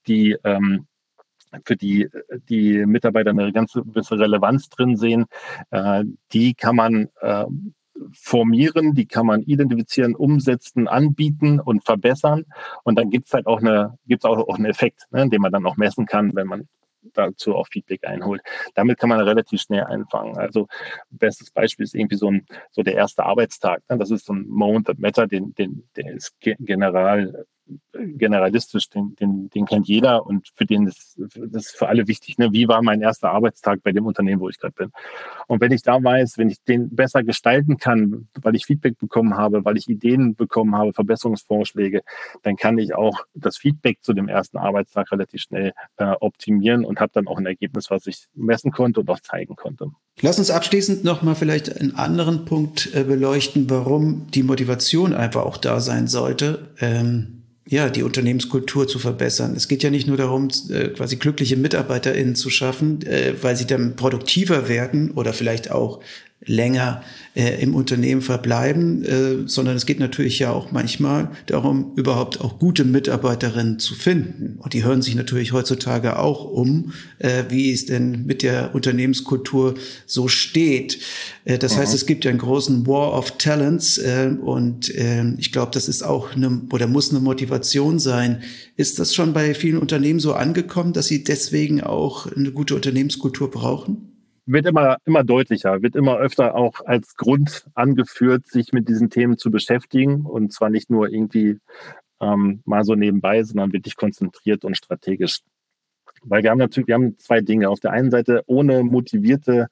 die 0.07 0.37
ähm, 0.45 0.87
für 1.65 1.77
die 1.77 2.09
die 2.49 2.85
Mitarbeiter 2.87 3.31
eine 3.31 3.53
ganz 3.53 3.73
gewisse 3.73 4.19
Relevanz 4.19 4.69
drin 4.69 4.97
sehen. 4.97 5.27
Äh, 5.71 6.05
die 6.33 6.55
kann 6.55 6.77
man 6.77 7.09
äh, 7.21 7.47
formieren, 8.13 8.95
die 8.95 9.07
kann 9.07 9.27
man 9.27 9.43
identifizieren, 9.43 10.15
umsetzen, 10.15 10.87
anbieten 10.89 11.61
und 11.61 11.85
verbessern. 11.85 12.45
Und 12.85 12.99
dann 12.99 13.11
gibt 13.11 13.29
es 13.29 13.33
halt 13.33 13.47
auch 13.47 13.61
eine, 13.61 13.99
gibt's 14.07 14.25
auch, 14.25 14.37
auch 14.37 14.57
einen 14.57 14.67
Effekt, 14.67 15.07
ne, 15.11 15.29
den 15.29 15.41
man 15.41 15.53
dann 15.53 15.67
auch 15.67 15.77
messen 15.77 16.07
kann, 16.07 16.35
wenn 16.35 16.47
man 16.47 16.69
dazu 17.15 17.55
auch 17.55 17.69
Feedback 17.69 18.07
einholt. 18.07 18.43
Damit 18.75 18.99
kann 18.99 19.09
man 19.09 19.21
relativ 19.21 19.61
schnell 19.61 19.85
einfangen. 19.85 20.37
Also 20.37 20.69
bestes 21.11 21.51
Beispiel 21.51 21.85
ist 21.85 21.95
irgendwie 21.95 22.17
so 22.17 22.31
ein 22.31 22.47
so 22.71 22.83
der 22.83 22.95
erste 22.95 23.25
Arbeitstag. 23.25 23.83
Ne? 23.89 23.99
Das 23.99 24.11
ist 24.11 24.27
so 24.27 24.33
ein 24.33 24.47
Moment 24.49 24.99
matter, 24.99 25.27
den, 25.27 25.55
den, 25.55 25.89
der 25.97 26.15
ist 26.15 26.35
general 26.41 27.47
generalistisch, 27.93 28.89
den, 28.89 29.17
den, 29.17 29.51
den 29.51 29.67
kennt 29.67 29.89
jeder 29.89 30.27
und 30.27 30.49
für 30.55 30.67
den 30.67 30.87
ist 30.87 31.19
das 31.19 31.67
ist 31.67 31.77
für 31.77 31.89
alle 31.89 32.07
wichtig. 32.07 32.39
Ne? 32.39 32.53
Wie 32.53 32.69
war 32.69 32.83
mein 32.83 33.01
erster 33.01 33.31
Arbeitstag 33.31 33.83
bei 33.83 33.93
dem 33.93 34.07
Unternehmen, 34.07 34.41
wo 34.41 34.49
ich 34.49 34.59
gerade 34.59 34.75
bin? 34.75 34.93
Und 35.47 35.61
wenn 35.61 35.73
ich 35.73 35.83
da 35.83 36.03
weiß, 36.03 36.39
wenn 36.39 36.51
ich 36.51 36.63
den 36.63 36.95
besser 36.95 37.23
gestalten 37.25 37.77
kann, 37.79 38.29
weil 38.41 38.55
ich 38.55 38.67
Feedback 38.67 38.99
bekommen 38.99 39.37
habe, 39.37 39.65
weil 39.65 39.77
ich 39.77 39.89
Ideen 39.89 40.35
bekommen 40.35 40.77
habe, 40.77 40.93
Verbesserungsvorschläge, 40.93 42.03
dann 42.43 42.57
kann 42.57 42.79
ich 42.79 42.95
auch 42.95 43.25
das 43.35 43.57
Feedback 43.57 43.99
zu 44.03 44.13
dem 44.13 44.29
ersten 44.29 44.59
Arbeitstag 44.59 45.11
relativ 45.13 45.43
schnell 45.43 45.73
äh, 45.97 46.13
optimieren 46.21 46.85
und 46.85 47.01
habe 47.01 47.13
dann 47.15 47.27
auch 47.27 47.39
ein 47.39 47.47
Ergebnis, 47.47 47.91
was 47.91 48.07
ich 48.07 48.27
messen 48.35 48.73
konnte 48.73 49.01
und 49.01 49.11
auch 49.11 49.21
zeigen 49.21 49.57
konnte. 49.57 49.91
Lass 50.21 50.39
uns 50.39 50.51
abschließend 50.51 51.05
nochmal 51.05 51.35
vielleicht 51.35 51.81
einen 51.81 51.95
anderen 51.95 52.45
Punkt 52.47 52.95
äh, 52.95 53.05
beleuchten, 53.05 53.69
warum 53.69 54.31
die 54.31 54.43
Motivation 54.43 55.13
einfach 55.15 55.45
auch 55.45 55.59
da 55.59 55.81
sein 55.81 56.09
sollte. 56.09 56.71
Ähm 56.81 57.36
ja, 57.69 57.91
die 57.91 58.05
Unternehmenskultur 58.05 58.87
zu 58.87 59.01
verbessern. 59.01 59.55
Es 59.57 59.67
geht 59.67 59.83
ja 59.83 59.91
nicht 59.91 60.07
nur 60.07 60.17
darum, 60.17 60.49
äh, 60.71 60.89
quasi 60.89 61.17
glückliche 61.17 61.57
MitarbeiterInnen 61.57 62.37
zu 62.37 62.49
schaffen, 62.49 63.05
äh, 63.05 63.35
weil 63.43 63.57
sie 63.57 63.67
dann 63.67 63.97
produktiver 63.97 64.69
werden 64.69 65.11
oder 65.11 65.33
vielleicht 65.33 65.73
auch 65.73 66.01
länger 66.45 67.03
äh, 67.35 67.61
im 67.63 67.75
Unternehmen 67.75 68.21
verbleiben, 68.21 69.05
äh, 69.05 69.49
sondern 69.49 69.75
es 69.77 69.87
geht 69.87 69.99
natürlich 69.99 70.39
ja 70.39 70.53
auch 70.53 70.71
manchmal 70.71 71.31
darum, 71.47 71.93
überhaupt 71.97 72.41
auch 72.41 72.59
gute 72.59 72.85
Mitarbeiterinnen 72.85 73.79
zu 73.79 73.95
finden. 73.95 74.59
Und 74.59 74.75
die 74.75 74.85
hören 74.85 75.03
sich 75.03 75.15
natürlich 75.15 75.53
heutzutage 75.53 76.19
auch 76.19 76.45
um, 76.45 76.93
äh, 77.19 77.45
wie 77.49 77.73
es 77.73 77.87
denn 77.87 78.27
mit 78.27 78.43
der 78.43 78.75
Unternehmenskultur 78.75 79.75
so 80.05 80.29
steht. 80.29 81.01
Äh, 81.45 81.59
das 81.59 81.75
mhm. 81.75 81.81
heißt, 81.81 81.95
es 81.95 82.07
gibt 82.07 82.25
ja 82.25 82.31
einen 82.31 82.39
großen 82.39 82.87
War 82.87 83.17
of 83.17 83.39
Talents 83.39 83.99
äh, 83.99 84.31
und 84.41 84.95
äh, 84.95 85.25
ich 85.39 85.53
glaube, 85.53 85.73
das 85.73 85.89
ist 85.89 86.03
auch 86.03 86.37
eine 86.37 86.63
oder 86.71 86.87
muss 86.87 87.11
eine 87.11 87.21
Motivation 87.21 87.99
sein. 87.99 88.43
Ist 88.77 88.99
das 88.99 89.15
schon 89.15 89.33
bei 89.33 89.55
vielen 89.55 89.79
Unternehmen 89.79 90.21
so 90.21 90.35
angekommen, 90.35 90.93
dass 90.93 91.07
sie 91.07 91.25
deswegen 91.25 91.81
auch 91.81 92.31
eine 92.31 92.53
gute 92.53 92.75
Unternehmenskultur 92.75 93.51
brauchen? 93.51 94.06
Wird 94.47 94.67
immer, 94.67 94.99
immer 95.05 95.25
deutlicher, 95.25 95.83
wird 95.83 95.97
immer 95.97 96.19
öfter 96.19 96.55
auch 96.55 96.81
als 96.85 97.17
Grund 97.17 97.67
angeführt, 97.75 98.47
sich 98.47 98.73
mit 98.73 98.89
diesen 98.89 99.11
Themen 99.11 99.39
zu 99.39 99.51
beschäftigen 99.51 100.25
und 100.25 100.53
zwar 100.53 100.71
nicht 100.71 100.89
nur 100.89 101.09
irgendwie 101.09 101.59
ähm, 102.21 102.63
mal 102.65 102.85
so 102.85 102.95
nebenbei, 102.95 103.43
sondern 103.43 103.73
wirklich 103.73 103.97
konzentriert 103.97 104.65
und 104.65 104.77
strategisch. 104.77 105.41
Weil 106.23 106.43
wir 106.43 106.51
haben 106.51 106.59
natürlich, 106.59 106.89
wir 106.89 106.95
haben 106.95 107.19
zwei 107.19 107.41
Dinge. 107.41 107.69
Auf 107.69 107.81
der 107.81 107.93
einen 107.93 108.11
Seite 108.11 108.43
ohne 108.47 108.83
motivierte, 108.83 109.69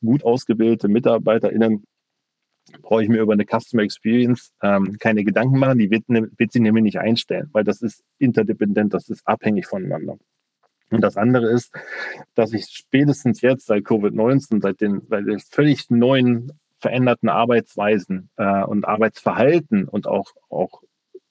gut 0.00 0.24
ausgebildete 0.24 0.88
MitarbeiterInnen 0.88 1.84
brauche 2.82 3.02
ich 3.02 3.08
mir 3.08 3.20
über 3.20 3.34
eine 3.34 3.44
Customer 3.44 3.82
Experience 3.82 4.52
ähm, 4.62 4.96
keine 4.98 5.24
Gedanken 5.24 5.58
machen. 5.58 5.78
Die 5.78 5.90
wird, 5.90 6.08
ne, 6.08 6.30
wird 6.36 6.52
sie 6.52 6.60
nämlich 6.60 6.84
nicht 6.84 6.98
einstellen, 6.98 7.48
weil 7.52 7.64
das 7.64 7.82
ist 7.82 8.02
interdependent, 8.18 8.94
das 8.94 9.08
ist 9.08 9.26
abhängig 9.26 9.66
voneinander. 9.66 10.18
Und 10.94 11.00
das 11.00 11.16
andere 11.16 11.50
ist, 11.50 11.74
dass 12.34 12.52
ich 12.52 12.66
spätestens 12.66 13.40
jetzt 13.40 13.66
seit 13.66 13.84
Covid-19, 13.84 14.62
seit 14.62 14.80
den, 14.80 15.02
seit 15.08 15.26
den 15.26 15.40
völlig 15.40 15.90
neuen 15.90 16.52
veränderten 16.78 17.28
Arbeitsweisen 17.28 18.30
äh, 18.36 18.62
und 18.62 18.86
Arbeitsverhalten 18.86 19.88
und 19.88 20.06
auch, 20.06 20.32
auch 20.50 20.82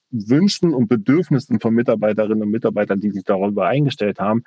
Wünschen 0.10 0.74
und 0.74 0.88
Bedürfnissen 0.88 1.60
von 1.60 1.74
Mitarbeiterinnen 1.74 2.44
und 2.44 2.52
Mitarbeitern, 2.52 3.00
die 3.00 3.12
sich 3.12 3.24
darüber 3.24 3.68
eingestellt 3.68 4.20
haben, 4.20 4.44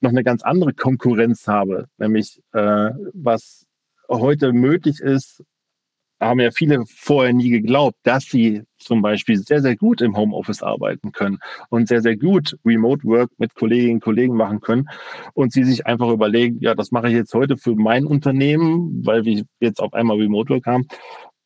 noch 0.00 0.10
eine 0.10 0.24
ganz 0.24 0.42
andere 0.42 0.74
Konkurrenz 0.74 1.46
habe, 1.46 1.86
nämlich 1.98 2.40
äh, 2.52 2.90
was 3.14 3.66
heute 4.08 4.52
möglich 4.52 5.00
ist, 5.00 5.44
haben 6.20 6.40
ja 6.40 6.50
viele 6.50 6.84
vorher 6.86 7.32
nie 7.32 7.50
geglaubt, 7.50 7.96
dass 8.02 8.24
sie 8.24 8.62
zum 8.78 9.02
Beispiel 9.02 9.36
sehr, 9.36 9.60
sehr 9.60 9.76
gut 9.76 10.00
im 10.00 10.16
Homeoffice 10.16 10.62
arbeiten 10.62 11.12
können 11.12 11.38
und 11.68 11.88
sehr, 11.88 12.02
sehr 12.02 12.16
gut 12.16 12.56
Remote 12.64 13.04
Work 13.04 13.30
mit 13.38 13.54
Kolleginnen 13.54 13.94
und 13.94 14.02
Kollegen 14.02 14.36
machen 14.36 14.60
können 14.60 14.88
und 15.34 15.52
sie 15.52 15.64
sich 15.64 15.86
einfach 15.86 16.10
überlegen, 16.10 16.58
ja, 16.60 16.74
das 16.74 16.90
mache 16.90 17.08
ich 17.08 17.14
jetzt 17.14 17.34
heute 17.34 17.56
für 17.56 17.74
mein 17.74 18.04
Unternehmen, 18.04 19.04
weil 19.04 19.24
wir 19.24 19.44
jetzt 19.60 19.80
auf 19.80 19.92
einmal 19.94 20.18
Remote 20.18 20.54
Work 20.54 20.66
haben. 20.66 20.86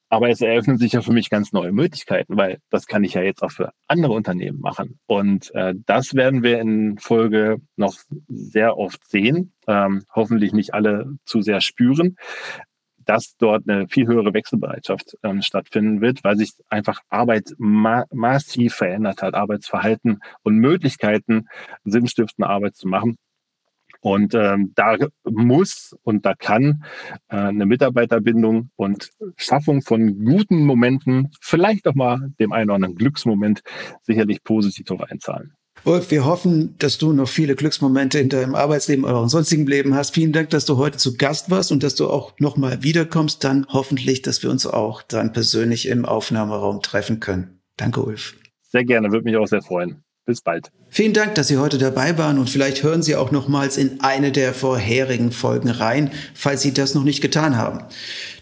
Aber 0.08 0.28
es 0.28 0.42
eröffnen 0.42 0.76
sich 0.76 0.92
ja 0.92 1.00
für 1.00 1.14
mich 1.14 1.30
ganz 1.30 1.52
neue 1.52 1.72
Möglichkeiten, 1.72 2.36
weil 2.36 2.58
das 2.68 2.86
kann 2.86 3.02
ich 3.02 3.14
ja 3.14 3.22
jetzt 3.22 3.42
auch 3.42 3.50
für 3.50 3.72
andere 3.88 4.12
Unternehmen 4.12 4.60
machen. 4.60 4.98
Und 5.06 5.50
äh, 5.54 5.72
das 5.86 6.12
werden 6.12 6.42
wir 6.42 6.60
in 6.60 6.98
Folge 6.98 7.62
noch 7.76 7.94
sehr 8.28 8.76
oft 8.76 9.02
sehen, 9.08 9.54
ähm, 9.66 10.04
hoffentlich 10.14 10.52
nicht 10.52 10.74
alle 10.74 11.16
zu 11.24 11.40
sehr 11.40 11.62
spüren 11.62 12.18
dass 13.04 13.36
dort 13.36 13.68
eine 13.68 13.88
viel 13.88 14.06
höhere 14.06 14.34
Wechselbereitschaft 14.34 15.16
ähm, 15.22 15.42
stattfinden 15.42 16.00
wird, 16.00 16.24
weil 16.24 16.36
sich 16.36 16.52
einfach 16.68 17.00
Arbeit 17.08 17.54
ma 17.58 18.04
massiv 18.12 18.74
verändert 18.74 19.22
hat, 19.22 19.34
Arbeitsverhalten 19.34 20.20
und 20.42 20.56
Möglichkeiten, 20.56 21.48
sinnstiftende 21.84 22.48
Arbeit 22.48 22.76
zu 22.76 22.88
machen. 22.88 23.16
Und 24.00 24.34
ähm, 24.34 24.72
da 24.74 24.96
muss 25.24 25.96
und 26.02 26.26
da 26.26 26.34
kann 26.34 26.84
äh, 27.28 27.36
eine 27.36 27.66
Mitarbeiterbindung 27.66 28.70
und 28.74 29.10
Schaffung 29.36 29.80
von 29.82 30.24
guten 30.24 30.66
Momenten, 30.66 31.30
vielleicht 31.40 31.86
auch 31.86 31.94
mal 31.94 32.32
dem 32.40 32.52
einen 32.52 32.70
oder 32.70 32.74
anderen 32.74 32.96
Glücksmoment, 32.96 33.62
sicherlich 34.02 34.42
positiv 34.42 34.90
einzahlen. 34.90 35.54
Ulf, 35.84 36.12
wir 36.12 36.24
hoffen, 36.24 36.76
dass 36.78 36.98
du 36.98 37.12
noch 37.12 37.28
viele 37.28 37.56
Glücksmomente 37.56 38.20
in 38.20 38.28
deinem 38.28 38.54
Arbeitsleben 38.54 39.04
oder 39.04 39.28
sonstigen 39.28 39.66
Leben 39.66 39.96
hast. 39.96 40.14
Vielen 40.14 40.32
Dank, 40.32 40.50
dass 40.50 40.64
du 40.64 40.76
heute 40.76 40.96
zu 40.96 41.16
Gast 41.16 41.50
warst 41.50 41.72
und 41.72 41.82
dass 41.82 41.96
du 41.96 42.08
auch 42.08 42.34
nochmal 42.38 42.84
wiederkommst. 42.84 43.42
Dann 43.42 43.66
hoffentlich, 43.68 44.22
dass 44.22 44.44
wir 44.44 44.50
uns 44.50 44.64
auch 44.64 45.02
dann 45.02 45.32
persönlich 45.32 45.88
im 45.88 46.04
Aufnahmeraum 46.04 46.82
treffen 46.82 47.18
können. 47.18 47.58
Danke, 47.76 48.00
Ulf. 48.00 48.36
Sehr 48.70 48.84
gerne, 48.84 49.10
würde 49.10 49.24
mich 49.24 49.36
auch 49.36 49.48
sehr 49.48 49.62
freuen. 49.62 50.04
Bis 50.24 50.40
bald. 50.40 50.70
Vielen 50.88 51.14
Dank, 51.14 51.34
dass 51.34 51.48
Sie 51.48 51.58
heute 51.58 51.78
dabei 51.78 52.16
waren 52.16 52.38
und 52.38 52.48
vielleicht 52.48 52.84
hören 52.84 53.02
Sie 53.02 53.16
auch 53.16 53.32
nochmals 53.32 53.76
in 53.76 54.00
eine 54.02 54.30
der 54.30 54.54
vorherigen 54.54 55.32
Folgen 55.32 55.68
rein, 55.68 56.12
falls 56.32 56.62
Sie 56.62 56.72
das 56.72 56.94
noch 56.94 57.02
nicht 57.02 57.20
getan 57.20 57.56
haben. 57.56 57.80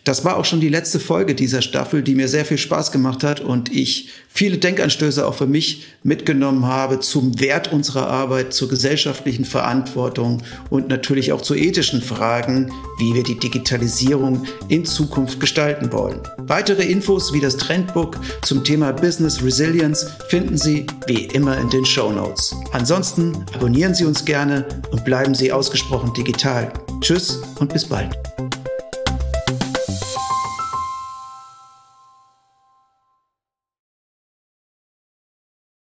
Das 0.05 0.25
war 0.25 0.37
auch 0.37 0.45
schon 0.45 0.61
die 0.61 0.69
letzte 0.69 0.99
Folge 0.99 1.35
dieser 1.35 1.63
Staffel, 1.63 2.03
die 2.03 2.15
mir 2.15 2.29
sehr 2.29 2.45
viel 2.45 2.59
Spaß 2.59 2.91
gemacht 2.93 3.23
hat 3.23 3.41
und 3.41 3.71
ich 3.71 4.09
viele 4.29 4.59
Denkanstöße 4.59 5.27
auch 5.27 5.35
für 5.35 5.47
mich 5.47 5.87
mitgenommen 6.03 6.67
habe 6.67 7.01
zum 7.01 7.39
Wert 7.41 7.73
unserer 7.73 8.09
Arbeit, 8.09 8.55
zur 8.55 8.69
gesellschaftlichen 8.69 9.45
Verantwortung 9.45 10.43
und 10.71 10.89
natürlich 10.89 11.33
auch 11.33 11.43
zu 11.43 11.55
ethischen 11.55 12.01
Fragen, 12.01 12.73
wie 12.99 13.15
wir 13.15 13.23
die 13.23 13.39
Digitalisierung 13.39 14.47
in 14.69 14.85
Zukunft 14.85 15.41
gestalten 15.41 15.93
wollen. 15.93 16.21
Weitere 16.39 16.85
Infos 16.85 17.33
wie 17.35 17.41
das 17.41 17.57
Trendbook 17.57 18.19
zum 18.43 18.65
Thema 18.65 18.93
Business 18.93 19.43
Resilience 19.43 20.07
finden 20.29 20.57
Sie 20.57 20.87
wie 21.07 21.27
immer 21.27 21.59
in 21.59 21.69
den 21.69 21.85
Show 21.85 22.11
Notes. 22.11 22.55
Ansonsten 22.73 23.45
abonnieren 23.53 23.95
Sie 23.95 24.05
uns 24.05 24.25
gerne 24.25 24.67
und 24.91 25.05
bleiben 25.05 25.35
Sie 25.35 25.53
ausgesprochen 25.53 26.13
digital. 26.15 26.73
Tschüss 27.01 27.43
und 27.59 27.73
bis 27.73 27.85
bald. 27.85 28.17